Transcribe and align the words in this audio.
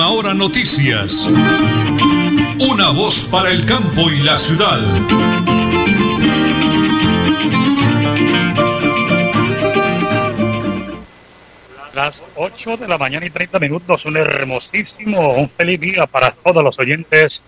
Última 0.00 0.16
Hora 0.16 0.32
Noticias. 0.32 1.28
Una 2.58 2.88
voz 2.88 3.28
para 3.30 3.50
el 3.50 3.66
campo 3.66 4.10
y 4.10 4.20
la 4.20 4.38
ciudad. 4.38 4.80
Las 11.94 12.22
8 12.34 12.78
de 12.78 12.88
la 12.88 12.96
mañana 12.96 13.26
y 13.26 13.30
30 13.30 13.58
minutos, 13.58 14.06
un 14.06 14.16
hermosísimo, 14.16 15.34
un 15.34 15.50
feliz 15.50 15.78
día 15.78 16.06
para 16.06 16.30
todos 16.30 16.64
los 16.64 16.78
oyentes 16.78 17.42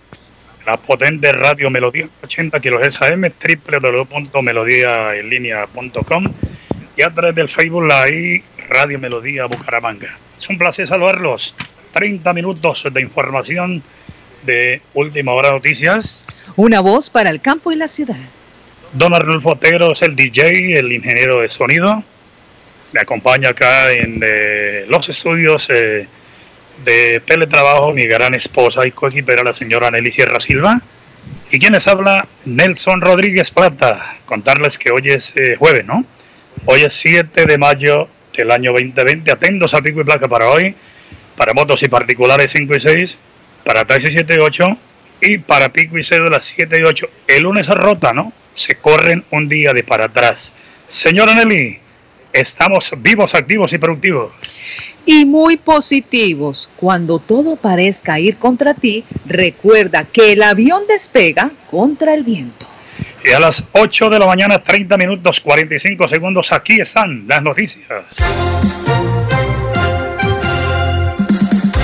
de 0.58 0.66
la 0.70 0.76
potente 0.76 1.32
radio 1.32 1.70
Melodía 1.70 2.10
80 2.22 2.60
kHz 2.60 3.00
AM, 3.00 3.32
www.melodiaenlinea.com 3.32 6.24
y 6.98 7.02
a 7.02 7.08
través 7.08 7.34
del 7.34 7.48
Facebook 7.48 7.84
Live 7.84 8.44
Radio 8.68 8.98
Melodía 8.98 9.46
Bucaramanga. 9.46 10.18
Es 10.36 10.50
un 10.50 10.58
placer 10.58 10.86
saludarlos. 10.86 11.54
30 11.92 12.32
minutos 12.32 12.84
de 12.90 13.00
información 13.00 13.82
de 14.44 14.82
Última 14.94 15.32
Hora 15.32 15.52
Noticias. 15.52 16.24
Una 16.56 16.80
voz 16.80 17.10
para 17.10 17.30
el 17.30 17.40
campo 17.40 17.72
y 17.72 17.76
la 17.76 17.88
ciudad. 17.88 18.16
Don 18.92 19.14
Arnulfo 19.14 19.50
Otero 19.50 19.92
es 19.92 20.02
el 20.02 20.16
DJ, 20.16 20.78
el 20.78 20.92
ingeniero 20.92 21.40
de 21.40 21.48
sonido. 21.48 22.02
Me 22.92 23.00
acompaña 23.00 23.50
acá 23.50 23.90
en 23.92 24.20
eh, 24.22 24.84
los 24.88 25.08
estudios 25.08 25.68
eh, 25.70 26.06
de 26.84 27.20
teletrabajo 27.20 27.92
mi 27.92 28.06
gran 28.06 28.34
esposa 28.34 28.86
y 28.86 28.90
coequipera, 28.90 29.42
la 29.42 29.54
señora 29.54 29.90
Nelly 29.90 30.12
Sierra 30.12 30.40
Silva. 30.40 30.80
Y 31.50 31.58
quienes 31.58 31.86
habla, 31.86 32.26
Nelson 32.44 33.00
Rodríguez 33.00 33.50
Plata. 33.50 34.16
Contarles 34.26 34.78
que 34.78 34.90
hoy 34.90 35.10
es 35.10 35.34
eh, 35.36 35.56
jueves, 35.58 35.86
¿no? 35.86 36.04
Hoy 36.66 36.82
es 36.82 36.92
7 36.94 37.46
de 37.46 37.58
mayo 37.58 38.08
del 38.36 38.50
año 38.50 38.72
2020. 38.72 39.30
Atentos 39.30 39.74
a 39.74 39.80
pico 39.80 40.00
y 40.00 40.04
placa 40.04 40.28
para 40.28 40.48
hoy, 40.48 40.74
para 41.42 41.54
motos 41.54 41.82
y 41.82 41.88
particulares 41.88 42.52
5 42.52 42.72
y 42.76 42.78
6, 42.78 43.18
para 43.64 43.84
taxi 43.84 44.12
7 44.12 44.32
y 44.32 44.38
8 44.38 44.76
y 45.22 45.38
para 45.38 45.70
pico 45.70 45.98
y 45.98 46.04
cédula 46.04 46.38
7 46.40 46.78
y 46.78 46.82
8. 46.84 47.10
El 47.26 47.42
lunes 47.42 47.66
se 47.66 47.74
rota, 47.74 48.12
¿no? 48.12 48.32
Se 48.54 48.76
corren 48.76 49.24
un 49.32 49.48
día 49.48 49.72
de 49.72 49.82
para 49.82 50.04
atrás. 50.04 50.52
Señora 50.86 51.34
Nelly, 51.34 51.80
estamos 52.32 52.92
vivos, 52.98 53.34
activos 53.34 53.72
y 53.72 53.78
productivos. 53.78 54.30
Y 55.04 55.24
muy 55.24 55.56
positivos. 55.56 56.68
Cuando 56.76 57.18
todo 57.18 57.56
parezca 57.56 58.20
ir 58.20 58.36
contra 58.36 58.74
ti, 58.74 59.02
recuerda 59.26 60.04
que 60.04 60.34
el 60.34 60.44
avión 60.44 60.84
despega 60.86 61.50
contra 61.68 62.14
el 62.14 62.22
viento. 62.22 62.68
Y 63.24 63.32
a 63.32 63.40
las 63.40 63.64
8 63.72 64.10
de 64.10 64.18
la 64.20 64.26
mañana, 64.26 64.62
30 64.62 64.96
minutos 64.96 65.40
45 65.40 66.06
segundos, 66.06 66.52
aquí 66.52 66.80
están 66.80 67.24
las 67.26 67.42
noticias. 67.42 68.22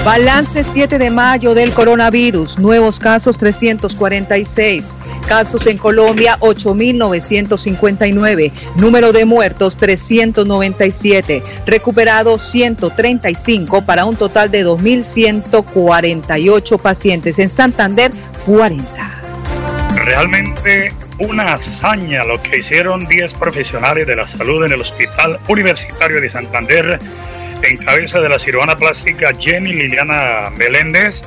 Balance 0.04 0.62
7 0.64 0.98
de 0.98 1.10
mayo 1.10 1.54
del 1.54 1.72
coronavirus. 1.74 2.58
Nuevos 2.58 2.98
casos 2.98 3.36
346. 3.36 4.96
Casos 5.26 5.66
en 5.66 5.76
Colombia 5.76 6.38
8.959. 6.40 8.52
Número 8.76 9.12
de 9.12 9.24
muertos 9.24 9.76
397. 9.76 11.42
Recuperados 11.66 12.42
135 12.42 13.82
para 13.82 14.04
un 14.04 14.14
total 14.16 14.50
de 14.50 14.64
2.148 14.64 16.80
pacientes. 16.80 17.38
En 17.38 17.50
Santander 17.50 18.10
40. 18.46 18.86
Realmente 20.04 20.92
una 21.18 21.54
hazaña 21.54 22.24
lo 22.24 22.42
que 22.42 22.58
hicieron 22.58 23.06
10 23.06 23.34
profesionales 23.34 24.06
de 24.06 24.16
la 24.16 24.26
salud 24.26 24.64
en 24.64 24.72
el 24.72 24.80
Hospital 24.80 25.38
Universitario 25.48 26.20
de 26.20 26.30
Santander 26.30 26.98
en 27.62 27.76
cabeza 27.78 28.20
de 28.20 28.28
la 28.28 28.38
cirujana 28.38 28.76
plástica 28.76 29.32
Jenny 29.38 29.72
Liliana 29.72 30.50
Meléndez 30.56 31.22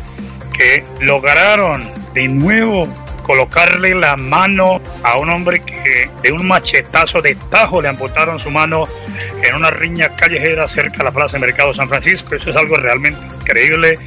que 0.53 0.83
lograron 0.99 1.89
de 2.13 2.27
nuevo 2.27 2.83
colocarle 3.23 3.95
la 3.95 4.17
mano 4.17 4.81
a 5.03 5.17
un 5.17 5.29
hombre 5.29 5.61
que 5.61 6.09
de 6.21 6.31
un 6.31 6.45
machetazo 6.47 7.21
de 7.21 7.35
tajo 7.49 7.81
le 7.81 7.87
amputaron 7.87 8.39
su 8.39 8.49
mano 8.49 8.83
en 9.43 9.55
una 9.55 9.71
riña 9.71 10.09
callejera 10.15 10.67
cerca 10.67 10.97
de 10.97 11.03
la 11.05 11.11
Plaza 11.11 11.37
de 11.37 11.45
Mercado 11.45 11.73
San 11.73 11.87
Francisco. 11.87 12.35
Eso 12.35 12.49
es 12.49 12.55
algo 12.55 12.75
realmente 12.77 13.19
increíble, 13.39 13.97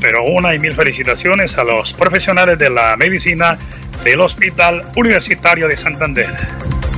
pero 0.00 0.24
una 0.24 0.54
y 0.54 0.58
mil 0.58 0.74
felicitaciones 0.74 1.56
a 1.56 1.64
los 1.64 1.92
profesionales 1.94 2.58
de 2.58 2.70
la 2.70 2.96
medicina 2.96 3.56
del 4.02 4.20
Hospital 4.20 4.82
Universitario 4.96 5.68
de 5.68 5.76
Santander. 5.76 6.26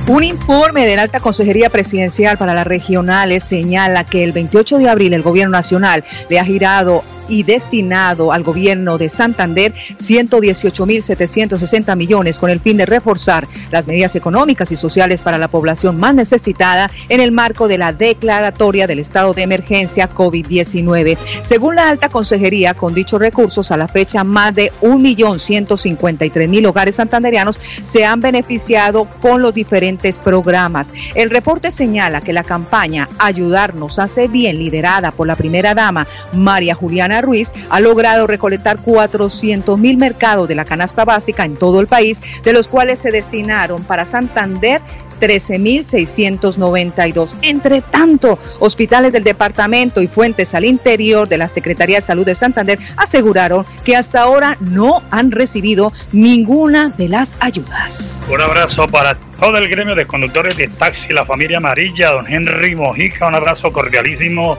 Un 0.07 0.23
informe 0.23 0.87
de 0.87 0.95
la 0.95 1.01
Alta 1.01 1.19
Consejería 1.19 1.69
Presidencial 1.69 2.37
para 2.37 2.53
las 2.53 2.65
Regionales 2.65 3.43
señala 3.43 4.05
que 4.05 4.23
el 4.23 4.31
28 4.31 4.77
de 4.77 4.89
abril 4.89 5.13
el 5.13 5.21
Gobierno 5.21 5.51
Nacional 5.51 6.05
le 6.29 6.39
ha 6.39 6.45
girado 6.45 7.03
y 7.29 7.43
destinado 7.43 8.31
al 8.31 8.43
gobierno 8.43 8.97
de 8.97 9.09
Santander 9.09 9.73
118.760 9.97 11.95
millones 11.95 12.39
con 12.39 12.49
el 12.49 12.59
fin 12.59 12.77
de 12.77 12.85
reforzar 12.85 13.47
las 13.71 13.87
medidas 13.87 14.15
económicas 14.15 14.71
y 14.71 14.75
sociales 14.75 15.21
para 15.21 15.37
la 15.37 15.47
población 15.47 15.97
más 15.97 16.15
necesitada 16.15 16.89
en 17.09 17.21
el 17.21 17.31
marco 17.31 17.67
de 17.67 17.77
la 17.77 17.93
declaratoria 17.93 18.87
del 18.87 18.99
estado 18.99 19.33
de 19.33 19.43
emergencia 19.43 20.09
COVID-19. 20.09 21.17
Según 21.43 21.75
la 21.75 21.89
alta 21.89 22.09
consejería, 22.09 22.73
con 22.73 22.93
dichos 22.93 23.19
recursos, 23.19 23.71
a 23.71 23.77
la 23.77 23.87
fecha 23.87 24.23
más 24.23 24.55
de 24.55 24.71
1.153.000 24.81 26.67
hogares 26.67 26.95
santanderianos 26.95 27.59
se 27.83 28.05
han 28.05 28.19
beneficiado 28.19 29.05
con 29.21 29.41
los 29.41 29.53
diferentes 29.53 30.19
programas. 30.19 30.93
El 31.15 31.29
reporte 31.29 31.71
señala 31.71 32.21
que 32.21 32.33
la 32.33 32.43
campaña 32.43 33.07
Ayudarnos 33.19 33.99
hace 33.99 34.27
bien, 34.27 34.57
liderada 34.57 35.11
por 35.11 35.27
la 35.27 35.35
primera 35.35 35.73
dama 35.73 36.07
María 36.33 36.75
Juliana 36.75 37.16
Ruiz 37.21 37.53
ha 37.69 37.79
logrado 37.79 38.27
recolectar 38.27 38.77
400 38.77 39.79
mil 39.79 39.97
mercados 39.97 40.47
de 40.47 40.55
la 40.55 40.65
canasta 40.65 41.05
básica 41.05 41.45
en 41.45 41.55
todo 41.55 41.79
el 41.79 41.87
país, 41.87 42.21
de 42.43 42.53
los 42.53 42.67
cuales 42.67 42.99
se 42.99 43.11
destinaron 43.11 43.83
para 43.83 44.05
Santander 44.05 44.81
13.692. 45.19 47.35
Entre 47.41 47.81
tanto, 47.81 48.39
hospitales 48.59 49.11
del 49.13 49.23
departamento 49.23 50.01
y 50.01 50.07
fuentes 50.07 50.53
al 50.55 50.65
interior 50.65 51.27
de 51.27 51.37
la 51.37 51.47
Secretaría 51.47 51.97
de 51.97 52.01
Salud 52.01 52.25
de 52.25 52.33
Santander 52.35 52.79
aseguraron 52.95 53.65
que 53.83 53.95
hasta 53.95 54.21
ahora 54.21 54.57
no 54.59 55.01
han 55.11 55.31
recibido 55.31 55.91
ninguna 56.11 56.89
de 56.89 57.09
las 57.09 57.37
ayudas. 57.39 58.21
Un 58.31 58.41
abrazo 58.41 58.85
para 58.87 59.15
todo 59.39 59.57
el 59.57 59.67
gremio 59.69 59.95
de 59.95 60.05
conductores 60.05 60.55
de 60.57 60.67
taxi, 60.67 61.13
la 61.13 61.25
familia 61.25 61.57
amarilla, 61.57 62.11
don 62.11 62.27
Henry 62.27 62.75
Mojica, 62.75 63.27
un 63.27 63.35
abrazo 63.35 63.71
cordialísimo 63.71 64.57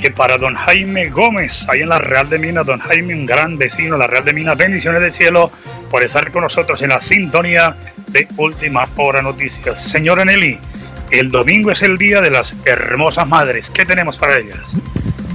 que 0.00 0.10
para 0.10 0.38
don 0.38 0.54
Jaime 0.54 1.10
Gómez, 1.10 1.66
ahí 1.68 1.82
en 1.82 1.90
la 1.90 1.98
Real 1.98 2.28
de 2.28 2.38
Minas, 2.38 2.66
don 2.66 2.80
Jaime, 2.80 3.14
un 3.14 3.26
gran 3.26 3.58
vecino, 3.58 3.96
la 3.96 4.06
Real 4.06 4.24
de 4.24 4.32
Minas, 4.32 4.56
bendiciones 4.56 5.00
del 5.00 5.12
cielo 5.12 5.50
por 5.90 6.02
estar 6.02 6.30
con 6.32 6.42
nosotros 6.42 6.80
en 6.82 6.88
la 6.88 7.00
sintonía 7.00 7.76
de 8.08 8.26
Última 8.36 8.88
Hora 8.96 9.20
Noticias. 9.20 9.80
Señora 9.80 10.24
Nelly, 10.24 10.58
el 11.10 11.30
domingo 11.30 11.70
es 11.70 11.82
el 11.82 11.98
día 11.98 12.20
de 12.20 12.30
las 12.30 12.56
hermosas 12.64 13.28
madres. 13.28 13.70
¿Qué 13.70 13.84
tenemos 13.84 14.16
para 14.16 14.38
ellas? 14.38 14.74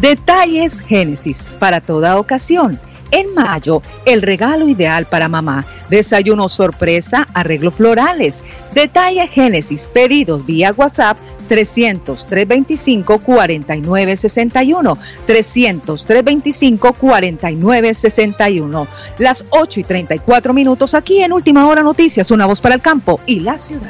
Detalles 0.01 0.81
Génesis 0.81 1.47
para 1.59 1.79
toda 1.79 2.17
ocasión. 2.17 2.79
En 3.11 3.33
mayo, 3.33 3.81
el 4.05 4.21
regalo 4.21 4.67
ideal 4.67 5.05
para 5.05 5.29
mamá. 5.29 5.65
Desayuno 5.89 6.49
sorpresa, 6.49 7.27
arreglos 7.33 7.75
florales. 7.75 8.43
Detalle 8.73 9.27
Génesis, 9.27 9.87
pedidos 9.87 10.45
vía 10.45 10.73
WhatsApp 10.75 11.17
300 11.47 12.25
325 12.25 13.19
4961 13.19 14.97
300 15.25 16.05
325 16.05 16.93
4961 16.93 18.87
las 19.19 19.45
8 19.49 19.79
y 19.79 19.83
34 19.83 20.53
minutos 20.53 20.93
aquí 20.93 21.21
en 21.21 21.33
Última 21.33 21.67
Hora 21.67 21.83
Noticias 21.83 22.31
una 22.31 22.45
voz 22.45 22.61
para 22.61 22.75
el 22.75 22.81
campo 22.81 23.19
y 23.25 23.39
la 23.39 23.57
ciudad 23.57 23.89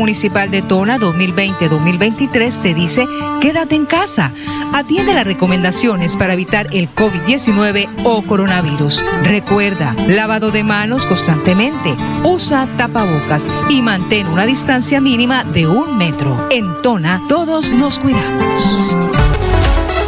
Municipal 0.01 0.49
de 0.49 0.63
Tona 0.63 0.97
2020-2023 0.97 2.61
te 2.63 2.73
dice, 2.73 3.07
quédate 3.39 3.75
en 3.75 3.85
casa. 3.85 4.31
Atiende 4.73 5.13
las 5.13 5.27
recomendaciones 5.27 6.15
para 6.15 6.33
evitar 6.33 6.65
el 6.71 6.89
COVID-19 6.89 7.87
o 8.03 8.23
coronavirus. 8.23 9.05
Recuerda, 9.21 9.93
lavado 10.07 10.49
de 10.49 10.63
manos 10.63 11.05
constantemente, 11.05 11.95
usa 12.23 12.67
tapabocas 12.77 13.45
y 13.69 13.83
mantén 13.83 14.25
una 14.25 14.47
distancia 14.47 14.99
mínima 14.99 15.43
de 15.43 15.67
un 15.67 15.95
metro. 15.99 16.47
En 16.49 16.65
Tona, 16.81 17.21
todos 17.29 17.69
nos 17.69 17.99
cuidamos. 17.99 19.20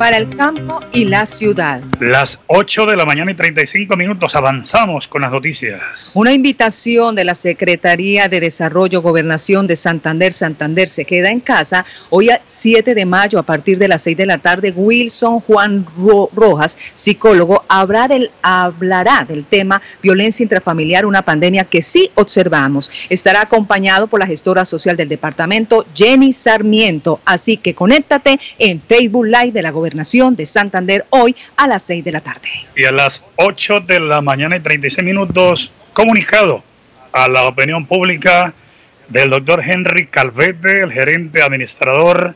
para 0.00 0.16
el 0.16 0.34
campo 0.34 0.80
y 0.94 1.04
la 1.04 1.26
ciudad. 1.26 1.82
Las 2.00 2.38
8 2.46 2.86
de 2.86 2.96
la 2.96 3.04
mañana 3.04 3.32
y 3.32 3.34
35 3.34 3.98
minutos 3.98 4.34
avanzamos 4.34 5.06
con 5.06 5.20
las 5.20 5.30
noticias. 5.30 5.78
Una 6.14 6.32
invitación 6.32 7.14
de 7.14 7.24
la 7.24 7.34
Secretaría 7.34 8.26
de 8.26 8.40
Desarrollo 8.40 9.02
Gobernación 9.02 9.66
de 9.66 9.76
Santander. 9.76 10.32
Santander 10.32 10.88
se 10.88 11.04
queda 11.04 11.28
en 11.28 11.40
casa. 11.40 11.84
Hoy 12.08 12.30
7 12.46 12.94
de 12.94 13.04
mayo 13.04 13.38
a 13.38 13.42
partir 13.42 13.76
de 13.76 13.88
las 13.88 14.00
6 14.04 14.16
de 14.16 14.24
la 14.24 14.38
tarde, 14.38 14.72
Wilson 14.74 15.40
Juan 15.40 15.84
Rojas, 16.34 16.78
psicólogo, 16.94 17.62
del, 18.08 18.30
hablará 18.40 19.26
del 19.28 19.44
tema 19.44 19.82
violencia 20.02 20.42
intrafamiliar, 20.42 21.04
una 21.04 21.20
pandemia 21.20 21.64
que 21.64 21.82
sí 21.82 22.10
observamos. 22.14 22.90
Estará 23.10 23.42
acompañado 23.42 24.06
por 24.06 24.20
la 24.20 24.26
gestora 24.26 24.64
social 24.64 24.96
del 24.96 25.10
departamento, 25.10 25.84
Jenny 25.94 26.32
Sarmiento. 26.32 27.20
Así 27.26 27.58
que 27.58 27.74
conéctate 27.74 28.40
en 28.58 28.80
Facebook 28.80 29.26
Live 29.26 29.52
de 29.52 29.60
la 29.60 29.70
Gobernación 29.70 29.89
Nación 29.94 30.36
de 30.36 30.46
Santander 30.46 31.04
hoy 31.10 31.36
a 31.56 31.66
las 31.66 31.82
6 31.84 32.04
de 32.04 32.12
la 32.12 32.20
tarde. 32.20 32.48
Y 32.76 32.84
a 32.84 32.92
las 32.92 33.24
8 33.36 33.80
de 33.80 34.00
la 34.00 34.20
mañana 34.20 34.56
y 34.56 34.60
36 34.60 35.04
minutos, 35.04 35.72
comunicado 35.92 36.62
a 37.12 37.28
la 37.28 37.44
opinión 37.44 37.86
pública 37.86 38.54
del 39.08 39.30
doctor 39.30 39.62
Henry 39.64 40.06
Calvete, 40.06 40.82
el 40.82 40.92
gerente 40.92 41.42
administrador 41.42 42.34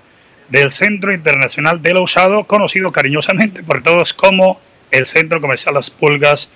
del 0.49 0.71
Centro 0.71 1.13
Internacional 1.13 1.81
de 1.83 1.95
Usado, 1.99 2.45
conocido 2.45 2.93
cariñosamente 2.93 3.63
por 3.63 3.83
todos 3.83 4.13
como 4.13 4.61
el 4.91 5.07
Centro 5.07 5.41
Comercial 5.41 5.75
Las 5.75 5.91
Pulgas. 5.91 6.49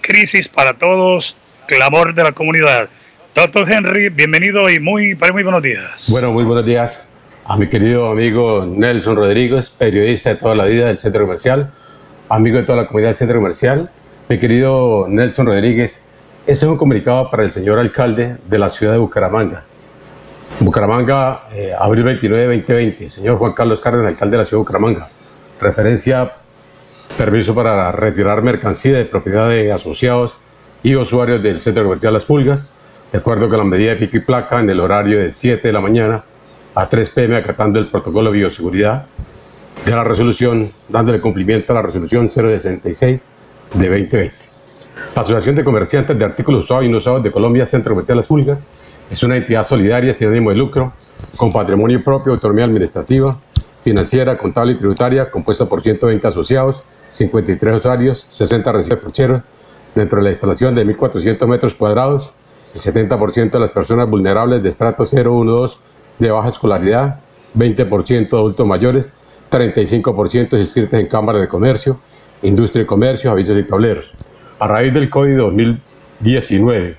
Crisis 0.00 0.48
para 0.48 0.74
todos, 0.74 1.36
clamor 1.66 2.14
de 2.14 2.24
la 2.24 2.32
comunidad. 2.32 2.88
Doctor 3.34 3.70
Henry, 3.72 4.10
bienvenido 4.10 4.68
y 4.70 4.78
muy, 4.78 5.14
muy 5.14 5.42
buenos 5.42 5.62
días. 5.62 6.06
Bueno, 6.10 6.30
muy 6.32 6.44
buenos 6.44 6.64
días 6.64 7.08
a 7.46 7.58
mi 7.58 7.68
querido 7.68 8.10
amigo 8.10 8.64
Nelson 8.64 9.16
Rodríguez, 9.16 9.68
periodista 9.68 10.30
de 10.30 10.36
toda 10.36 10.54
la 10.54 10.64
vida 10.64 10.86
del 10.86 10.98
Centro 10.98 11.24
Comercial, 11.24 11.70
amigo 12.30 12.56
de 12.56 12.62
toda 12.62 12.82
la 12.82 12.86
comunidad 12.86 13.10
del 13.10 13.16
Centro 13.16 13.36
Comercial. 13.36 13.90
Mi 14.30 14.38
querido 14.38 15.06
Nelson 15.08 15.46
Rodríguez, 15.46 16.02
ese 16.46 16.64
es 16.64 16.70
un 16.70 16.78
comunicado 16.78 17.30
para 17.30 17.44
el 17.44 17.52
señor 17.52 17.78
alcalde 17.78 18.38
de 18.48 18.58
la 18.58 18.70
ciudad 18.70 18.94
de 18.94 18.98
Bucaramanga. 18.98 19.62
Bucaramanga, 20.60 21.48
eh, 21.52 21.74
abril 21.78 22.04
29 22.04 22.44
2020, 22.44 23.10
señor 23.10 23.36
Juan 23.36 23.52
Carlos 23.52 23.80
Cárdenas, 23.80 24.12
alcalde 24.12 24.38
de 24.38 24.38
la 24.38 24.44
ciudad 24.46 24.60
de 24.60 24.64
Bucaramanga. 24.64 25.08
Referencia, 25.60 26.32
permiso 27.18 27.54
para 27.54 27.92
retirar 27.92 28.40
mercancía 28.40 28.96
de 28.96 29.04
propiedad 29.04 29.50
de 29.50 29.70
asociados 29.70 30.34
y 30.82 30.96
usuarios 30.96 31.42
del 31.42 31.60
Centro 31.60 31.84
Comercial 31.84 32.14
Las 32.14 32.24
Pulgas, 32.24 32.70
de 33.12 33.18
acuerdo 33.18 33.50
con 33.50 33.58
la 33.58 33.64
medida 33.64 33.90
de 33.90 33.96
pico 33.96 34.16
y 34.16 34.20
placa 34.20 34.60
en 34.60 34.70
el 34.70 34.80
horario 34.80 35.18
de 35.18 35.30
7 35.30 35.68
de 35.68 35.72
la 35.72 35.80
mañana 35.80 36.24
a 36.74 36.86
3 36.86 37.10
pm 37.10 37.36
acatando 37.36 37.78
el 37.78 37.88
protocolo 37.88 38.30
de 38.30 38.38
bioseguridad 38.38 39.06
de 39.84 39.90
la 39.90 40.02
resolución, 40.02 40.72
dándole 40.88 41.20
cumplimiento 41.20 41.72
a 41.72 41.76
la 41.76 41.82
resolución 41.82 42.30
066 42.30 43.20
de 43.74 43.88
2020. 43.88 44.34
La 45.14 45.22
Asociación 45.22 45.54
de 45.56 45.64
Comerciantes 45.64 46.18
de 46.18 46.24
Artículos 46.24 46.64
Usados 46.64 46.84
y 46.84 46.88
No 46.88 46.98
Usados 46.98 47.22
de 47.22 47.30
Colombia, 47.30 47.66
Centro 47.66 47.92
Comercial 47.92 48.18
Las 48.18 48.26
Pulgas, 48.26 48.72
es 49.10 49.22
una 49.22 49.36
entidad 49.36 49.62
solidaria 49.62 50.14
sin 50.14 50.28
ánimo 50.28 50.50
de 50.50 50.56
lucro, 50.56 50.92
con 51.36 51.52
patrimonio 51.52 52.02
propio, 52.02 52.32
autonomía 52.32 52.64
administrativa, 52.64 53.38
financiera, 53.82 54.38
contable 54.38 54.72
y 54.72 54.76
tributaria, 54.76 55.30
compuesta 55.30 55.66
por 55.66 55.82
120 55.82 56.26
asociados, 56.26 56.82
53 57.12 57.76
usuarios, 57.76 58.26
60 58.30 58.72
residentes 58.72 59.04
pucheros, 59.04 59.42
dentro 59.94 60.18
de 60.18 60.24
la 60.24 60.30
instalación 60.30 60.74
de 60.74 60.86
1.400 60.86 61.46
metros 61.46 61.74
cuadrados, 61.74 62.32
el 62.74 62.80
70% 62.80 63.50
de 63.50 63.60
las 63.60 63.70
personas 63.70 64.08
vulnerables 64.08 64.62
de 64.62 64.68
estrato 64.68 65.04
012 65.04 65.78
de 66.18 66.30
baja 66.30 66.48
escolaridad, 66.48 67.20
20% 67.56 68.32
adultos 68.32 68.66
mayores, 68.66 69.12
35% 69.50 70.58
inscritos 70.58 70.98
en 70.98 71.06
cámaras 71.06 71.42
de 71.42 71.48
comercio, 71.48 71.98
industria 72.42 72.82
y 72.82 72.86
comercio, 72.86 73.30
avisos 73.30 73.58
y 73.58 73.62
tableros. 73.64 74.12
A 74.58 74.66
raíz 74.66 74.92
del 74.92 75.10
COVID 75.10 75.36
2019, 75.36 76.96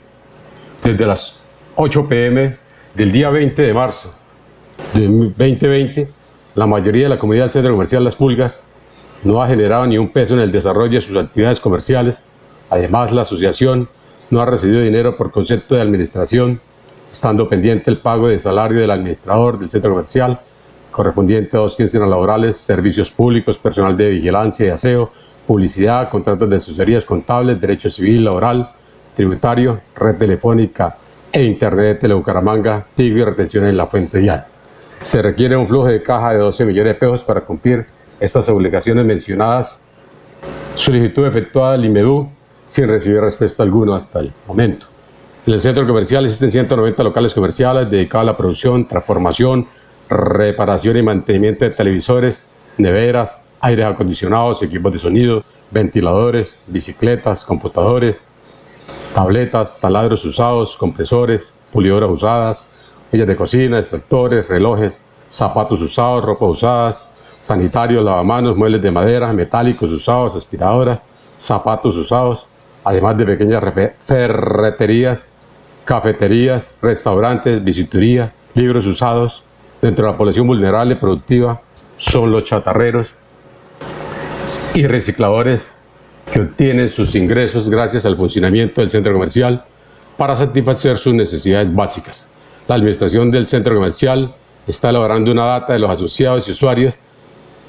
desde 0.83 1.06
las 1.06 1.39
8 1.75 2.07
pm 2.07 2.57
del 2.94 3.12
día 3.12 3.29
20 3.29 3.62
de 3.62 3.73
marzo 3.73 4.13
de 4.94 5.07
2020, 5.07 6.09
la 6.56 6.67
mayoría 6.67 7.03
de 7.03 7.09
la 7.09 7.19
comunidad 7.19 7.45
del 7.45 7.51
centro 7.51 7.73
comercial 7.73 8.03
Las 8.03 8.15
Pulgas 8.15 8.63
no 9.23 9.41
ha 9.41 9.47
generado 9.47 9.85
ni 9.88 9.97
un 9.97 10.09
peso 10.09 10.35
en 10.35 10.41
el 10.41 10.51
desarrollo 10.51 10.94
de 10.94 11.01
sus 11.01 11.17
actividades 11.17 11.59
comerciales. 11.59 12.21
Además, 12.69 13.12
la 13.12 13.23
asociación 13.23 13.89
no 14.29 14.39
ha 14.39 14.45
recibido 14.45 14.81
dinero 14.81 15.17
por 15.17 15.31
concepto 15.31 15.75
de 15.75 15.81
administración 15.81 16.62
estando 17.15 17.47
pendiente 17.47 17.89
el 17.89 18.00
pago 18.00 18.27
de 18.27 18.38
salario 18.38 18.81
del 18.81 18.91
administrador 18.91 19.57
del 19.57 19.69
centro 19.69 19.91
comercial, 19.91 20.38
correspondiente 20.91 21.56
a 21.56 21.62
dos 21.62 21.77
quincenas 21.77 22.09
laborales, 22.09 22.57
servicios 22.57 23.09
públicos, 23.09 23.57
personal 23.57 23.95
de 23.95 24.09
vigilancia 24.09 24.65
y 24.65 24.69
aseo, 24.69 25.12
publicidad, 25.48 26.10
contratos 26.10 26.50
de 26.50 26.57
asesorías 26.57 27.05
contables, 27.05 27.60
derecho 27.60 27.89
civil, 27.89 28.25
laboral, 28.25 28.69
tributario, 29.15 29.79
red 29.95 30.17
telefónica 30.17 30.98
e 31.31 31.41
internet 31.43 31.86
de 31.86 31.95
Telebucaramanga, 31.95 32.86
TIG 32.93 33.17
y 33.17 33.24
retención 33.24 33.65
en 33.65 33.77
la 33.77 33.86
fuente 33.86 34.19
dial. 34.19 34.45
Se 35.01 35.22
requiere 35.22 35.55
un 35.55 35.67
flujo 35.67 35.88
de 35.88 36.03
caja 36.03 36.34
de 36.34 36.39
12 36.39 36.65
millones 36.65 36.93
de 36.93 37.00
pesos 37.00 37.24
para 37.24 37.41
cumplir 37.41 37.86
estas 38.19 38.50
obligaciones 38.50 39.05
mencionadas. 39.05 39.79
Solicitud 40.75 41.25
efectuada 41.25 41.75
al 41.75 41.86
IMEDU 41.86 42.29
sin 42.65 42.89
recibir 42.89 43.22
respuesta 43.22 43.63
alguna 43.63 43.95
hasta 43.95 44.19
el 44.19 44.34
momento. 44.48 44.88
En 45.48 45.54
el 45.54 45.62
centro 45.62 45.86
comercial 45.86 46.25
existen 46.25 46.50
190 46.50 47.04
locales 47.04 47.36
comerciales 47.36 47.88
dedicados 47.88 48.24
a 48.24 48.32
la 48.32 48.38
producción, 48.38 48.88
transformación, 48.88 49.68
reparación 50.10 50.98
y 50.98 51.04
mantenimiento 51.04 51.66
de 51.66 51.70
televisores, 51.70 52.48
neveras, 52.80 53.44
aires 53.60 53.86
acondicionados, 53.86 54.64
equipos 54.64 54.92
de 54.94 54.98
sonido, 54.98 55.44
ventiladores, 55.70 56.58
bicicletas, 56.66 57.46
computadores, 57.46 58.25
tabletas, 59.14 59.80
taladros 59.80 60.25
usados, 60.25 60.75
compresores, 60.78 61.54
pulidoras 61.72 62.10
usadas, 62.10 62.66
ollas 63.14 63.28
de 63.28 63.36
cocina, 63.36 63.78
extractores, 63.78 64.48
relojes, 64.48 65.00
zapatos 65.30 65.80
usados, 65.80 66.25
ropa 66.25 66.48
usadas, 66.48 67.08
sanitarios, 67.40 68.04
lavamanos, 68.04 68.58
muebles 68.58 68.82
de 68.82 68.90
madera, 68.90 69.32
metálicos 69.32 69.92
usados, 69.92 70.36
aspiradoras, 70.36 71.04
zapatos 71.38 71.96
usados, 71.98 72.48
además 72.84 73.16
de 73.16 73.25
pequeñas 73.28 73.64
ferreterías 74.00 75.30
cafeterías, 75.86 76.77
restaurantes, 76.82 77.63
visituría, 77.63 78.34
libros 78.56 78.86
usados. 78.88 79.44
Dentro 79.82 80.06
de 80.06 80.12
la 80.12 80.18
población 80.18 80.48
vulnerable 80.48 80.96
productiva 80.96 81.62
son 81.98 82.32
los 82.32 82.44
chatarreros 82.44 83.10
y 84.74 84.88
recicladores 84.88 85.77
que 86.32 86.42
obtienen 86.42 86.89
sus 86.89 87.15
ingresos 87.15 87.70
gracias 87.70 88.06
al 88.06 88.18
funcionamiento 88.18 88.82
del 88.82 88.89
centro 88.89 89.13
comercial 89.13 89.63
para 90.18 90.36
satisfacer 90.36 90.98
sus 90.98 91.13
necesidades 91.13 91.74
básicas. 91.74 92.30
La 92.68 92.75
administración 92.75 93.30
del 93.30 93.46
centro 93.46 93.75
comercial 93.75 94.34
está 94.65 94.89
elaborando 94.89 95.32
una 95.32 95.46
data 95.46 95.74
de 95.74 95.80
los 95.80 95.92
asociados 95.92 96.48
y 96.48 96.51
usuarios 96.51 96.96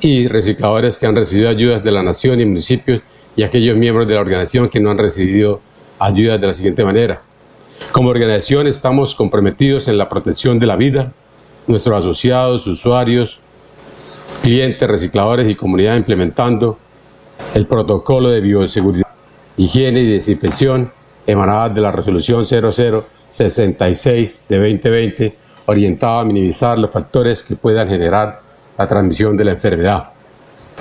y 0.01 0.27
recicladores 0.29 0.99
que 0.99 1.07
han 1.07 1.17
recibido 1.17 1.51
ayudas 1.51 1.85
de 1.85 1.93
la 1.93 2.03
nación 2.03 2.41
y 2.41 2.47
municipios 2.47 3.03
y 3.35 3.43
aquellos 3.43 3.77
miembros 3.77 4.07
de 4.07 4.15
la 4.15 4.21
organización 4.21 4.69
que 4.71 4.81
no 4.81 4.91
han 4.91 4.99
recibido 4.99 5.61
ayudas 5.99 6.41
de 6.41 6.47
la 6.47 6.53
siguiente 6.55 6.85
manera. 6.85 7.21
Como 7.93 8.11
organización 8.11 8.67
estamos 8.67 9.15
comprometidos 9.15 9.89
en 9.89 9.99
la 9.99 10.09
protección 10.09 10.59
de 10.59 10.67
la 10.67 10.77
vida, 10.77 11.13
nuestros 11.67 11.99
asociados, 11.99 12.67
usuarios, 12.67 13.41
clientes, 14.43 14.89
recicladores 14.89 15.49
y 15.49 15.55
comunidad 15.55 15.97
implementando 15.97 16.79
el 17.55 17.67
protocolo 17.67 18.31
de 18.31 18.41
bioseguridad, 18.41 19.09
higiene 19.57 20.01
y 20.01 20.13
desinfección 20.13 20.93
emanada 21.27 21.69
de 21.71 21.81
la 21.81 21.93
resolución 21.93 22.47
0066 22.47 24.41
de 24.49 24.57
2020, 24.59 25.37
orientada 25.67 26.21
a 26.21 26.25
minimizar 26.25 26.79
los 26.79 26.91
factores 26.91 27.43
que 27.43 27.57
puedan 27.57 27.89
generar 27.89 28.41
la 28.77 28.87
transmisión 28.87 29.37
de 29.37 29.45
la 29.45 29.53
enfermedad. 29.53 30.11